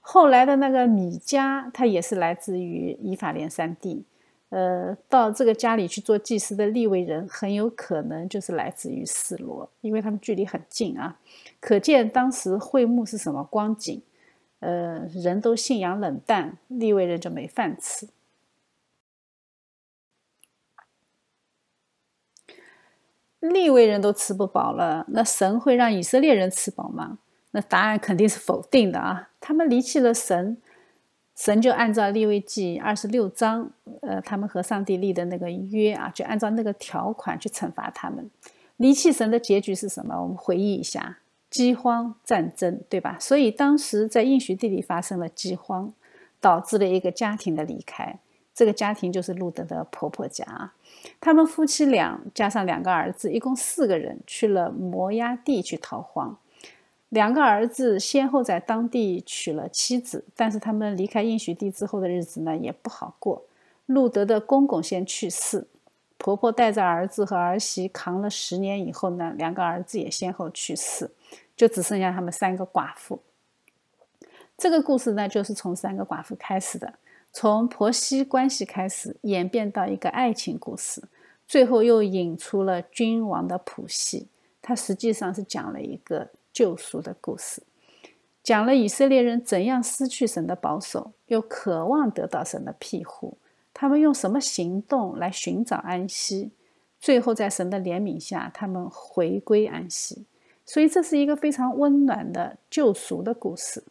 [0.00, 4.04] 后来的那个米迦，他也是来自于以法莲三地。
[4.50, 11.18] 呃，到这个家里去做祭司的利未人，很有可能就是来自于示罗，因为他们距离很近啊。
[11.58, 14.00] 可见当时会幕是什么光景？
[14.60, 18.06] 呃，人都信仰冷淡，利未人就没饭吃。
[23.52, 27.18] 利未人都吃不饱了，那神会让以色列人吃饱吗？
[27.50, 29.28] 那答案肯定是否定的啊！
[29.40, 30.56] 他们离弃了神。
[31.36, 33.70] 神就按照利未记二十六章，
[34.02, 38.30] 呃，他们和上帝立的那个约啊，就按照那个条款去惩罚他们。
[38.76, 40.20] 离弃神的结局是什么？
[40.22, 41.18] 我们回忆一下：
[41.50, 43.16] 饥荒、战争，对吧？
[43.20, 45.92] 所以当时在应许地里发生了饥荒，
[46.40, 48.18] 导致了一个家庭的离开。
[48.54, 50.72] 这个家庭就是路德的婆婆家，
[51.20, 56.36] 他们夫妻俩加上两个儿子，一共四个人去了摩崖地去逃荒。
[57.10, 63.44] 两个儿子先后在当地娶了妻子，但是他们离开应许地之后的日子呢也不好过。
[63.86, 65.66] 路德的公公先去世，
[66.16, 71.10] 婆婆带着儿子和儿媳扛了十年以后呢，两个儿子也先后去世，
[71.54, 73.20] 就只剩下他们三个寡妇。
[74.56, 76.94] 这个故事呢，就是从三个寡妇开始的，
[77.34, 81.02] 从婆媳关系开始演变到一个爱情故事，
[81.46, 84.28] 最后又引出了君王的谱系。
[84.62, 86.30] 它实际上是讲了一个。
[86.54, 87.64] 救赎的故事，
[88.40, 93.36] 讲了以色列人怎样失去神的保守，又渴望得到神的庇护。
[93.72, 96.52] 他们用什么行动来寻找安息？
[97.00, 100.26] 最后在神的怜悯下，他们回归安息。
[100.64, 103.82] 所以这是一个非常温暖的救赎的故事。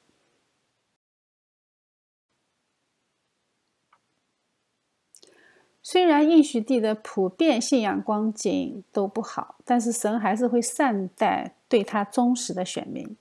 [5.84, 11.54] 虽然应许地的普遍信仰光景都不好，但是神还是会善待。
[11.70, 13.18] 对他忠实的选民，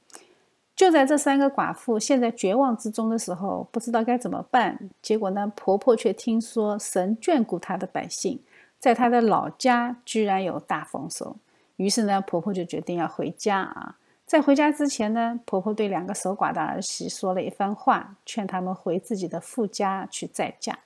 [0.76, 4.90] 就在这三个寡妇陷在绝望之中的时候，不知道该怎么办。
[5.00, 8.38] 结果呢，婆婆却听说神眷顾她的百姓，
[8.78, 11.34] 在她的老家居然有大丰收。
[11.76, 13.96] 于是呢，婆婆就决定要回家啊。
[14.26, 20.78] 在回家之前呢，婆婆对两个守寡的儿媳说了一番话，劝他们回自己的父家去再嫁。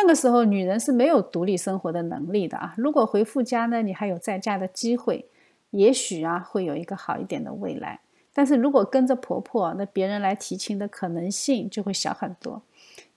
[0.00, 2.72] 那个时候，女人是没有独立生活的能力的啊。
[2.76, 5.26] 如果回父家呢，你还有再嫁的机会。
[5.70, 7.98] 也许啊，会有一个好一点的未来。
[8.32, 12.62] 但是如果跟着婆婆，那别人来提亲的可能性就会小很多。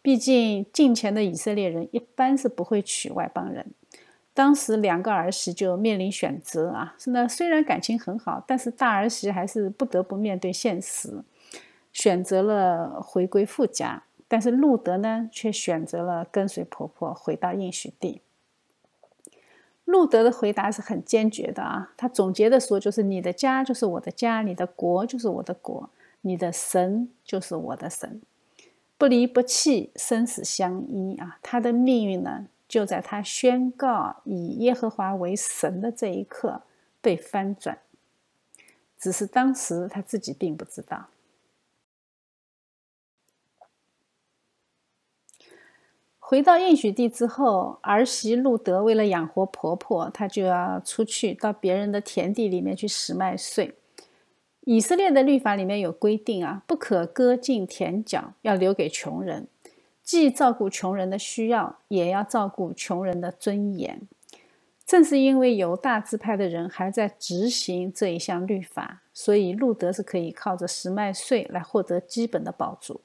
[0.02, 3.68] 毕竟近前的以色列人一般是不会娶外邦人。
[4.34, 11.24] 当时两个儿媳就面临选择啊，那虽然感情很好，但是大儿媳还是不得不面对现实，
[11.94, 14.04] 选择了回归父家。
[14.32, 18.22] 但是路德呢，却选择了跟随婆婆回到应许地。
[19.84, 25.90] 路德的回答是很坚决的啊，他总结的说就是你的家就是我的家，你的国就是我的国，
[26.22, 28.22] 你的神就是我的神，
[28.98, 31.38] 不离不弃，生死相依啊。
[31.42, 36.62] 他的命运呢，就在他宣告以耶和华为神的这一刻
[37.02, 37.78] 被翻转，
[38.98, 41.08] 只是当时他自己并不知道。
[46.32, 53.76] 回到应许地之后，儿媳路德为了养活婆婆，她就要出去到别人的田地里面去拾麦穗。
[54.62, 59.50] 以色列的律法里面有规定啊，不可割尽田角，要留给穷人，
[60.02, 64.08] 既照顾穷人的需要，也要照顾穷人的尊严。
[64.86, 73.02] 正是因为犹大支派的人还在执行这一项律法，所以路德是可以靠着拾麦穗来获得基本的保足。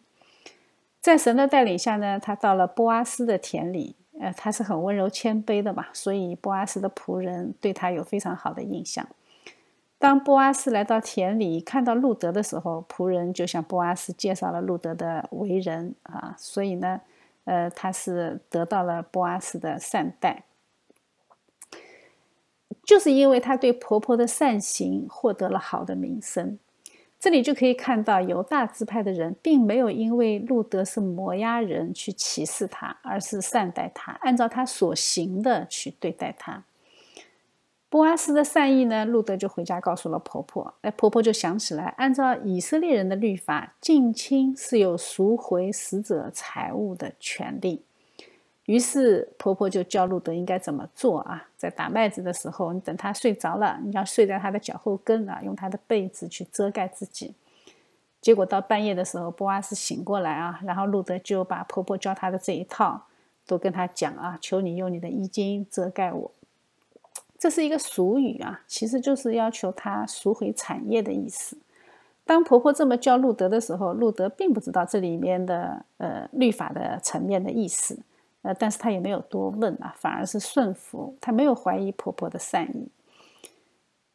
[1.06, 9.06] 在神的带领下呢，他到了波阿斯的田里，呃，他是很温柔谦卑的嘛，所以波阿斯的仆人对他有非常好的印象。
[10.00, 17.00] 当波阿斯来到田里看到路德的时候，仆人就向波阿斯介绍了路德的为人啊，所以呢，
[17.44, 20.42] 呃，他是得到了波阿斯的善待，
[22.82, 26.58] 就是因为他对婆婆的善行获得了好的名声。
[27.26, 36.62] 这里就可以看到，犹大支派的人并没有因为路德是摩押人去歧视他，而是善待他，按照他所行的去对待他。
[37.88, 40.72] 波阿斯的善意呢，路德就回家告诉了婆婆。
[40.82, 47.82] 哎，婆婆就想起来，按照以色列人的律法，近亲是有赎回死者财物的权利。
[48.66, 51.48] 于是婆婆就教路德应该怎么做啊？
[51.56, 57.34] 在打麦子的时候，你等他睡着了，你要睡在他的脚后跟啊，用他的被子去遮盖自己。
[58.20, 63.06] 结果到半夜的时候，波阿斯醒过来啊，然后路德就把婆婆教他的这一套
[63.46, 66.30] 都跟他讲啊，求你用你的衣襟遮盖我。
[67.38, 71.56] 这是一个俗语啊，其实就是要求他赎回产业的意思。
[72.24, 78.00] 当婆婆这么教路德的时候，路德并不知道这里面的呃律法的层面的意思，
[78.46, 82.88] 呃，但是他也没有多问啊，反而是顺服，他没有怀疑婆婆的善意，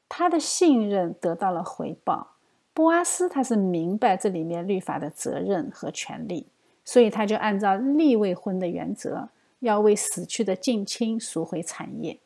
[0.08, 2.36] 他的信任得到了回报。
[2.74, 6.48] 波阿斯他是明白这里面律法的责任和权利，
[6.86, 9.28] 所以他就按照立未婚的原则，
[9.60, 12.18] 要为死去的近亲赎回产业。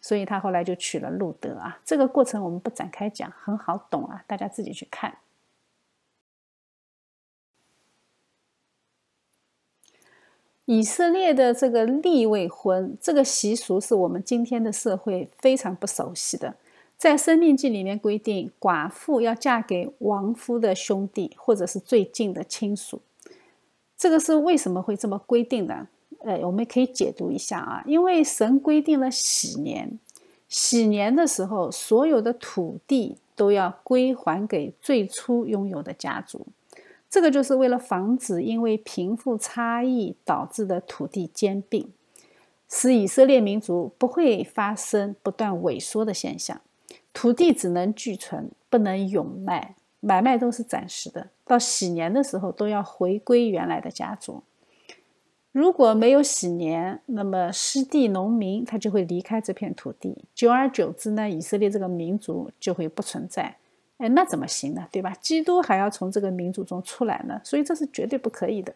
[0.00, 5.14] 所以他后来就娶了路德啊，这个过程我们不展开讲，很好懂啊，大家自己去看。
[10.66, 16.54] 以色列的这个立未婚这个习俗是我们今天的社会非常不熟悉的，
[16.96, 23.00] 在《生命记》里面规定，寡妇要嫁给亡夫的兄弟或者是最近的亲属，
[23.96, 25.86] 这个是为什么会这么规定的？
[26.20, 29.98] 呃，我们可以解读一下啊，因为神规定了喜年，
[30.48, 36.46] 喜年的时候，所有的土地都要归还给最初拥有的家族，
[37.10, 41.88] 这个就是为了防止因为贫富差异导致的土地兼并，
[42.68, 46.60] 使以色列民族不会发生不断萎缩的现象。
[47.12, 54.44] 土地只能聚存，不能永卖，买卖都是暂时的，到喜年的时候都要回归原来的家族。
[55.50, 63.56] 如果没有喜年，那么失地农民他就会离开这片土地，久而久之呢，以色列这个民族就会不存在。
[64.00, 64.88] 哎，那怎么行呢？
[64.90, 65.14] 对吧？
[65.20, 68.74] 基督还要从这个民族中出来呢，所以这是绝对不可以的。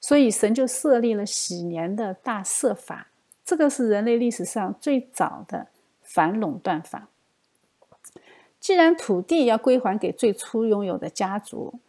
[0.00, 3.08] 所以神就设立了喜年的大赦法，
[3.44, 5.68] 这个是人类历史上最早的
[6.02, 7.08] 反垄断法。
[8.60, 11.80] 既然土地要归还给最初拥有的家族，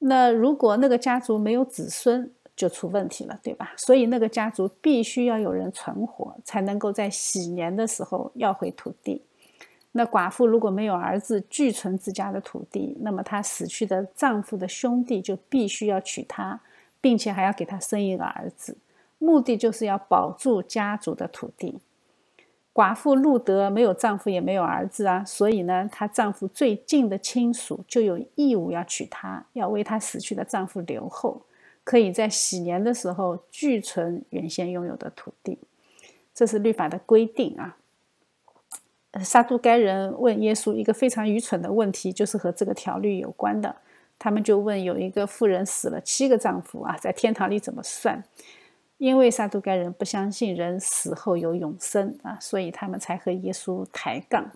[0.00, 3.72] 那如果那个家族没有子孙，就出问题了，对吧？
[3.76, 9.22] 所以那个家族必须要有人存活，才能够在喜年的时候要回土地。
[9.92, 16.60] 那寡妇如果没有儿子继存自家的土地，那么她死去的丈夫的兄弟就必须要娶她，
[17.00, 18.78] 并且还要给她生一个儿子，
[19.18, 21.78] 目的就是要保住家族的土地。
[22.72, 31.42] 寡妇路德没有丈夫也没有儿子啊，所以呢，她丈夫最近的亲属就有义务要娶她，要为她死去的丈夫留后。
[31.84, 35.58] 可以在喜年的时候继存原先拥有的土地，
[36.32, 37.76] 这是律法的规定啊。
[39.20, 43.76] 撒都该人问耶稣一个非常愚蠢的问题，就是和这个条律有关的。
[44.18, 48.24] 他们就问：有一个妇人死了七个丈夫啊，在天堂里怎么算？
[48.98, 54.44] 因为撒都该人不相信人死后有永生啊，所以他们才和耶稣抬杠。《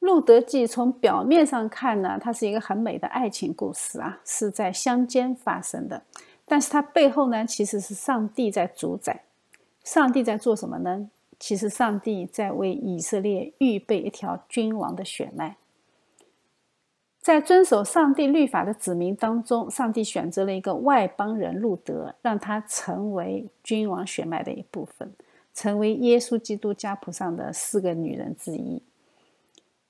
[0.00, 6.02] 路德记》从表面上看呢，它是一个很美的爱情故事啊，是在乡间发生的。
[6.46, 9.24] 但是它背后呢，其实是上帝在主宰。
[9.88, 11.08] 上帝在做什么呢？
[11.38, 15.56] 其实上帝在为以色列预备一条君王的血脉。
[17.22, 25.10] 在遵守上帝律法的子民当中，上帝选择了一个外邦人路德，让他成为君王血脉的一部分，
[25.54, 28.82] 成为耶稣基督家谱上的四个女人之一。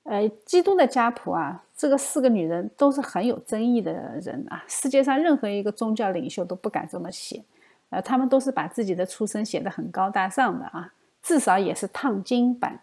[0.03, 3.91] 呃，基督的家谱啊，这个四个女人都是很有争议的
[4.23, 4.63] 人啊。
[4.65, 7.43] 世界上任何一个宗教领袖都不敢这么写，
[7.89, 12.79] 呃，他们都是把自己的出身写得很高大上的啊，至少也是烫金版。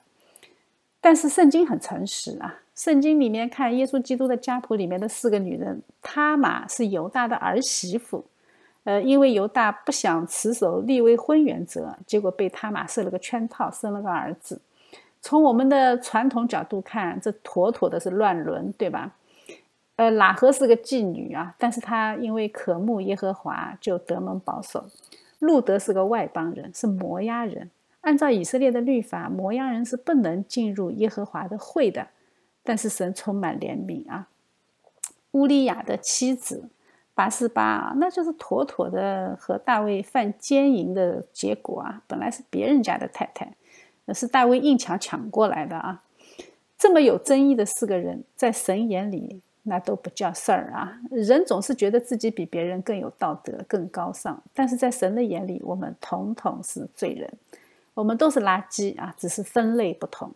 [1.00, 8.24] 但是圣经很诚实啊，圣经里面看耶稣基督的家谱里面的四个女人，他玛是犹大的儿媳妇，
[8.82, 14.60] 呃，因为犹大不想持守立未婚原则，结果被他玛设了个圈套，生了个儿子。
[15.22, 19.12] 从我们的传统角度看，这妥妥的是乱伦，对吧？
[19.96, 24.86] 呃，喇合是个妓女啊，但是她因为渴慕耶和华，就得蒙保守。
[25.38, 27.70] 路德是个外邦人，是摩押人。
[28.02, 32.08] 按照以色列的律法，摩押人是不能进入耶和华的会的。
[32.62, 34.28] 但是神充满怜悯啊，
[35.32, 36.68] 乌利亚的妻子
[37.14, 43.54] 八四八啊，那就是妥妥的和大卫犯奸淫的结果啊，本来是别人家的太太。
[44.14, 46.04] 是大卫硬抢抢过来的啊！
[46.78, 50.96] 这么有争议的四个人，在神眼里那都不叫事儿啊！
[51.10, 57.28] 人总是觉得自己比别人更有道德、更高尚，但是在神的眼里，我们统统是罪人，
[57.92, 60.32] 我们都是垃圾啊，只是分类不同。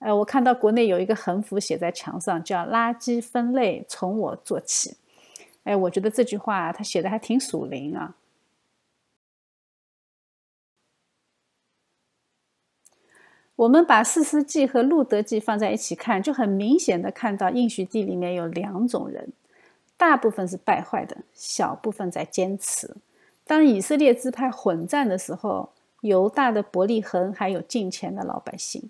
[0.00, 4.94] 呃，我看到国内有一个横幅写在墙上，叫“垃圾分类从我做起”。
[5.64, 8.14] 哎，我觉得这句话他写的还挺属灵啊。
[13.60, 19.34] 我们把《四世纪》和《路德记》放在一起看，就很明显的看到应许地里面有两种人，
[19.98, 22.96] 大部分是败坏的，小部分在坚持。
[23.44, 25.68] 当以色列支派混战的时候，
[26.00, 28.88] 犹大的伯利恒还有近前的老百姓；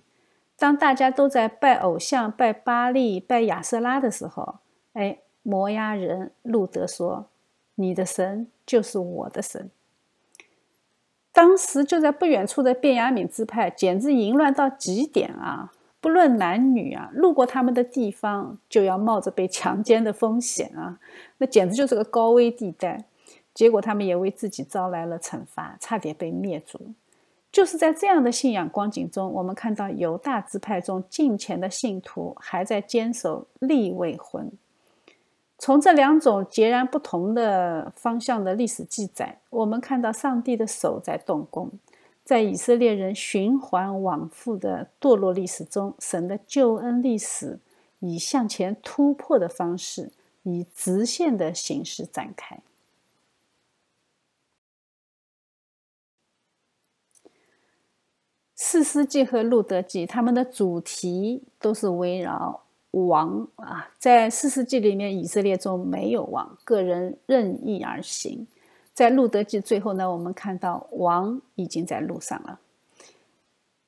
[0.56, 4.58] 当大家都在拜偶像、拜巴利、拜亚瑟拉的时候，
[4.92, 7.26] 哎，摩押人路德说
[7.74, 9.68] ：“你的神就是我的神。”
[11.40, 15.72] 当时就在不远处的便雅悯支派，简直淫乱到极点啊！
[15.98, 20.98] 不论男女啊，路过他们的地方就要冒着被强奸的风险啊！
[21.38, 23.06] 那简直就是个高危地带。
[23.54, 26.78] 结果他们也为自己招来了惩罚，差点被灭族。
[27.50, 34.52] 就是在这样的信仰光景中，我们看到犹大支派中近前的信徒还在坚守立未婚。
[35.60, 41.70] 从这两种截然不同的方向的历史记载，我们看到上帝的手在动工，
[42.24, 47.60] 在以色列人循环往复的堕落历史中，神的救恩历史
[47.98, 50.10] 以向前突破的方式，
[50.44, 52.62] 以直线的形式展开。
[58.54, 62.62] 四世纪和路德记，他们的主题都是围绕。
[62.92, 68.46] 王啊，在四世纪里面，以色列中没有王，个人任意而行。
[68.92, 72.58] 在路德记最后呢，我们看到王已经在路上了。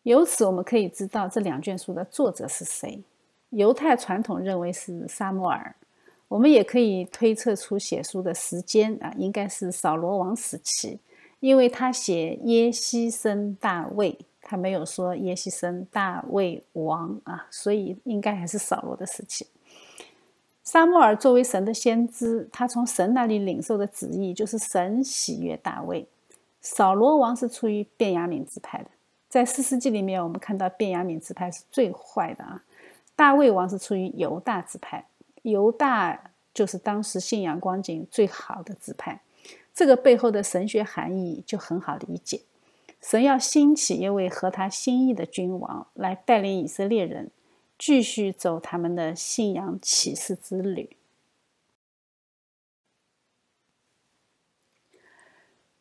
[0.04, 3.02] 由此我们可以知道这两卷书的作者是谁。
[3.50, 5.74] 犹太传统认为是撒母耳，
[6.28, 10.98] 我们也可以推测出写书的时间啊，应该是扫罗王时期，
[11.40, 14.18] 因为他写耶西生大卫。
[14.42, 19.46] 他没有说耶西生大卫王啊，所以应该还是扫罗的时期。
[20.62, 26.06] 撒母耳作为神的先知，他从神那里领受的旨意就是神喜悦大卫。
[26.60, 28.90] 扫罗王是出于便雅悯支派的，
[29.28, 32.62] 在四世纪里面，我们看到便雅悯支派是最坏的啊。
[33.16, 35.04] 大卫王是出于犹大支派，
[35.42, 39.20] 犹大就是当时信仰光景最好的支派。
[39.74, 42.42] 这个背后的神学含义就很好理解。
[43.02, 47.30] 神要兴起一位合他心意的君王，来带领以色列人
[47.76, 50.96] 继续走他们的信仰启示之旅。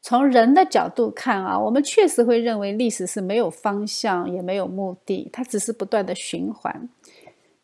[0.01, 6.89] 从人的角度看啊，我们确实会认为历史是没有方向，也没有目的，它只是不断的循环。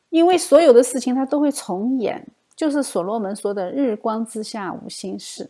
[0.09, 5.49] 因为所有的事情它都会重演，就是所罗门说的“日光之下无新事”。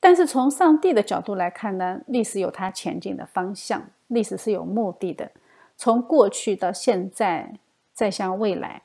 [0.00, 5.30] 但是从上帝的角度来看呢，历史有它前进的方向，历史是有目的的，
[5.76, 7.58] 从过去到现在，
[7.92, 8.82] 再向未来，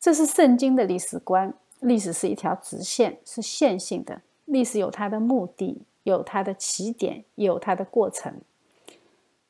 [0.00, 1.52] 这是圣经的历史观。
[1.80, 4.22] 历史是一条直线，是线性的。
[4.44, 8.40] 历史有它的目的，有它的起点，有它的过程。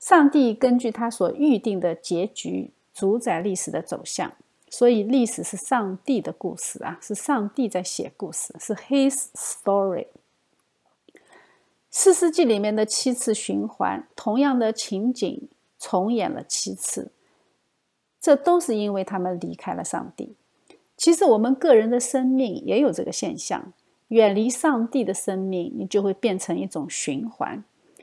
[0.00, 4.32] 上帝根据他所预定的结局，主宰历史的走向。
[4.70, 10.06] 所以，历史是上帝的故事啊，是上帝在写故事，是 His story。
[11.94, 17.12] 四世纪里面的七次循环，同样的情景重演了七次，
[18.18, 20.34] 这都是因为他们离开了上帝。
[20.96, 23.74] 其实我们个人的生命也有这个现象，
[24.08, 27.62] 远离上帝的生命，你就会变成一种循环。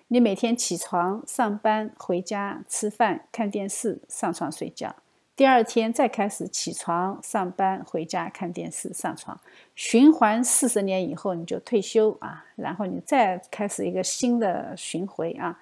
[0.09, 4.95] 你每天起床、上班、回家、吃饭、看电视、上床睡觉。
[5.39, 9.39] 第二天再开始起床、上班、回家、看电视、上床，
[9.73, 15.57] 循环四十年以后你就退休啊，然后你再开始一个新的巡回啊，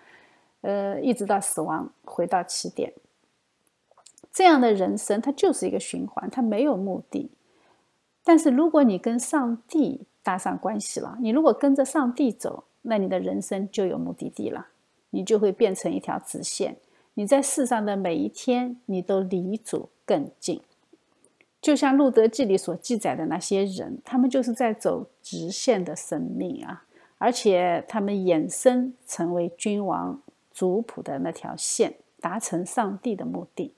[0.61, 2.91] 呃，一直到死亡回到起点。
[4.34, 7.30] 这样的人生它就是一个循环，它没有目的。
[8.23, 14.69] 但是如果你跟上帝搭上关系了，你如果跟着上帝走，那你的人生就有目的地了，
[15.11, 16.78] 你就会变成一条直线。
[17.20, 20.61] 你在世上的每一天，你都离主更近，
[21.59, 26.86] 就像《路德记》里所记载的那些人，他们就是在走直线的生命啊，
[27.18, 33.74] 而且他们衍生成为君王族谱的那条线，达成上帝的目的。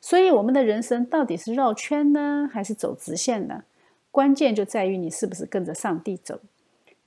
[0.00, 3.64] 所以，我们的人生到底是绕圈呢，还是走直线呢？
[4.10, 6.40] 关键就在于你是不是跟着上帝走。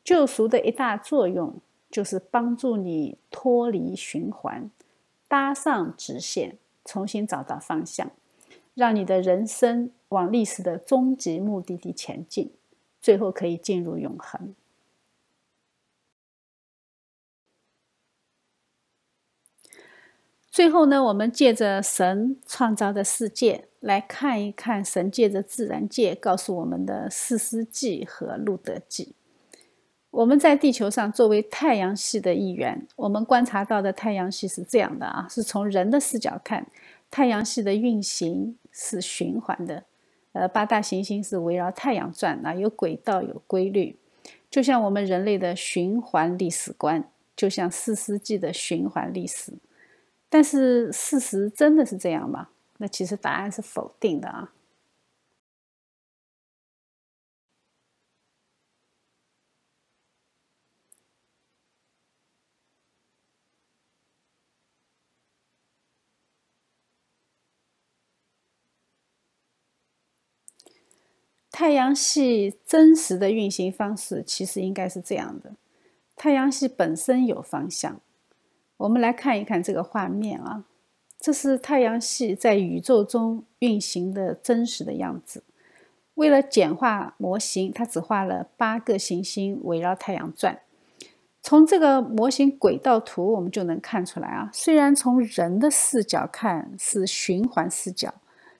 [0.03, 1.55] 救赎的一大作用
[1.89, 4.69] 就是帮助你脱离循环。
[5.33, 8.11] 搭上直线，重新找到方向。
[8.75, 12.51] 让你的人生往历史的终极目的地前进，
[13.01, 14.53] 最后可以进入永恒。
[20.51, 29.15] 最后呢，我们借着神创造的世界来看一看神借着自然界告诉我们的《四世纪》和《路德记》。
[30.13, 36.67] 我们在地球上作为太阳系的一员，我们观察到的太阳系是这样的啊，是从人的视角看，
[37.09, 39.83] 太阳系的运行是循环的，
[40.33, 43.97] 呃，八大行星是围绕太阳转啊，有轨道，有规律，
[44.51, 49.51] 就像我们人类的循环历史观，就像四世纪的循环历史。
[50.29, 52.49] 但是事实真的是这样吗？
[52.77, 54.51] 那其实答案是否定的啊。
[71.53, 75.51] 太阳系真实的运行方式其实应该是这样的：
[76.15, 78.01] 太阳系本身有方向。
[78.77, 80.63] 我们来看一看这个画面啊，
[81.19, 85.43] 这是太阳系在宇宙中运行的真实的样子。
[86.15, 90.59] 为了简化模型，它只画了八个行星围绕太阳转。
[91.43, 98.11] 从这个模型轨道图，我们就能看出来啊，虽然从人的视角看是循环视角，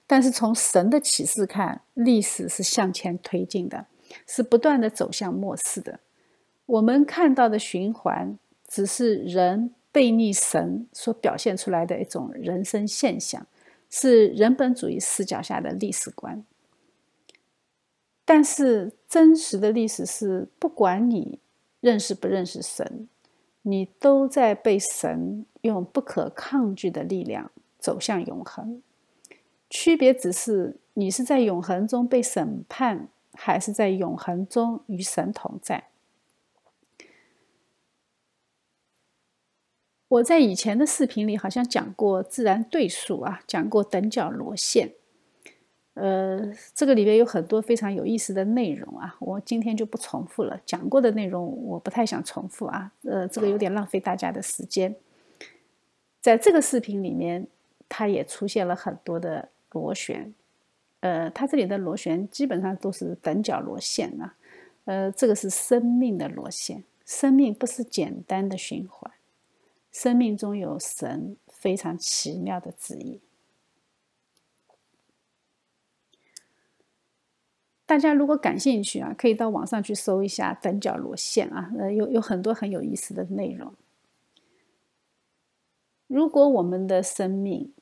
[0.06, 3.86] 但是从神的启示看，历史是向前推进的，
[4.26, 6.00] 是不断的走向末世的。
[6.66, 9.74] 我们看到的循环，只是人。
[9.94, 13.46] 背逆神所表现出来的一种人生现象，
[13.88, 16.44] 是人本主义视角下的历史观。
[18.24, 21.38] 但是真实的历史是，不管你
[21.78, 23.08] 认识不认识神，
[23.62, 28.82] 你都在被神用不可抗拒的力量走向永恒。
[29.74, 35.88] 区别只是你是在永恒中被审判，还是在永恒中与神同在。
[40.06, 44.92] 我在以前的视频里好像讲过自然对数啊，讲过等角螺线，
[45.94, 50.60] 呃，这个里面有很多非常有意思的内容啊，我今天就不重复了。
[50.64, 54.94] 讲过的内容我不太想重复啊，呃，这个有点浪费大家的时间。
[56.20, 57.48] 在这个视频里面，
[57.88, 60.32] 它也出现了很多的螺旋，
[61.00, 64.36] 呃，它这里的螺旋基本上都是等角螺线啊，
[64.86, 69.12] 呃，这个是生命的螺线，生命不是简单的循环。
[69.92, 73.20] 生命中有神非常奇妙的旨意。
[77.86, 83.74] 大家如果感兴趣啊，可以到网上去搜一下等角螺线啊，呃，有有很多很有意思的内容。
[86.06, 87.72] 如果我们的生命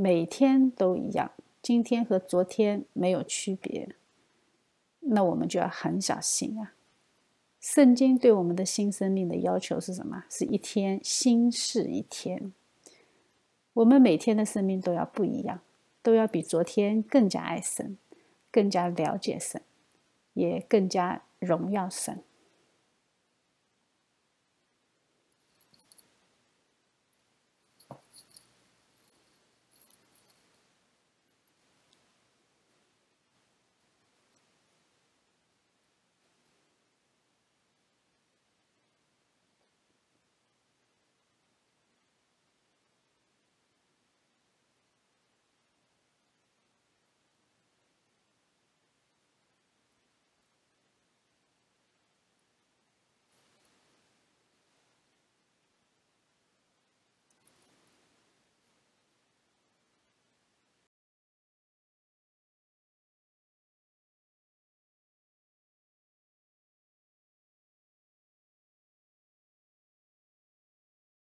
[0.00, 3.96] 每天都一样，今天和昨天没有区别，
[5.00, 6.74] 那我们就要很小心啊。
[7.58, 10.22] 圣经对我们的新生命的要求是什么？
[10.30, 12.52] 是一天新事一天。
[13.72, 15.62] 我们每天的生命都要不一样，
[16.00, 17.98] 都要比昨天更加爱神，
[18.52, 19.60] 更加了解神，
[20.34, 22.22] 也更加荣耀神。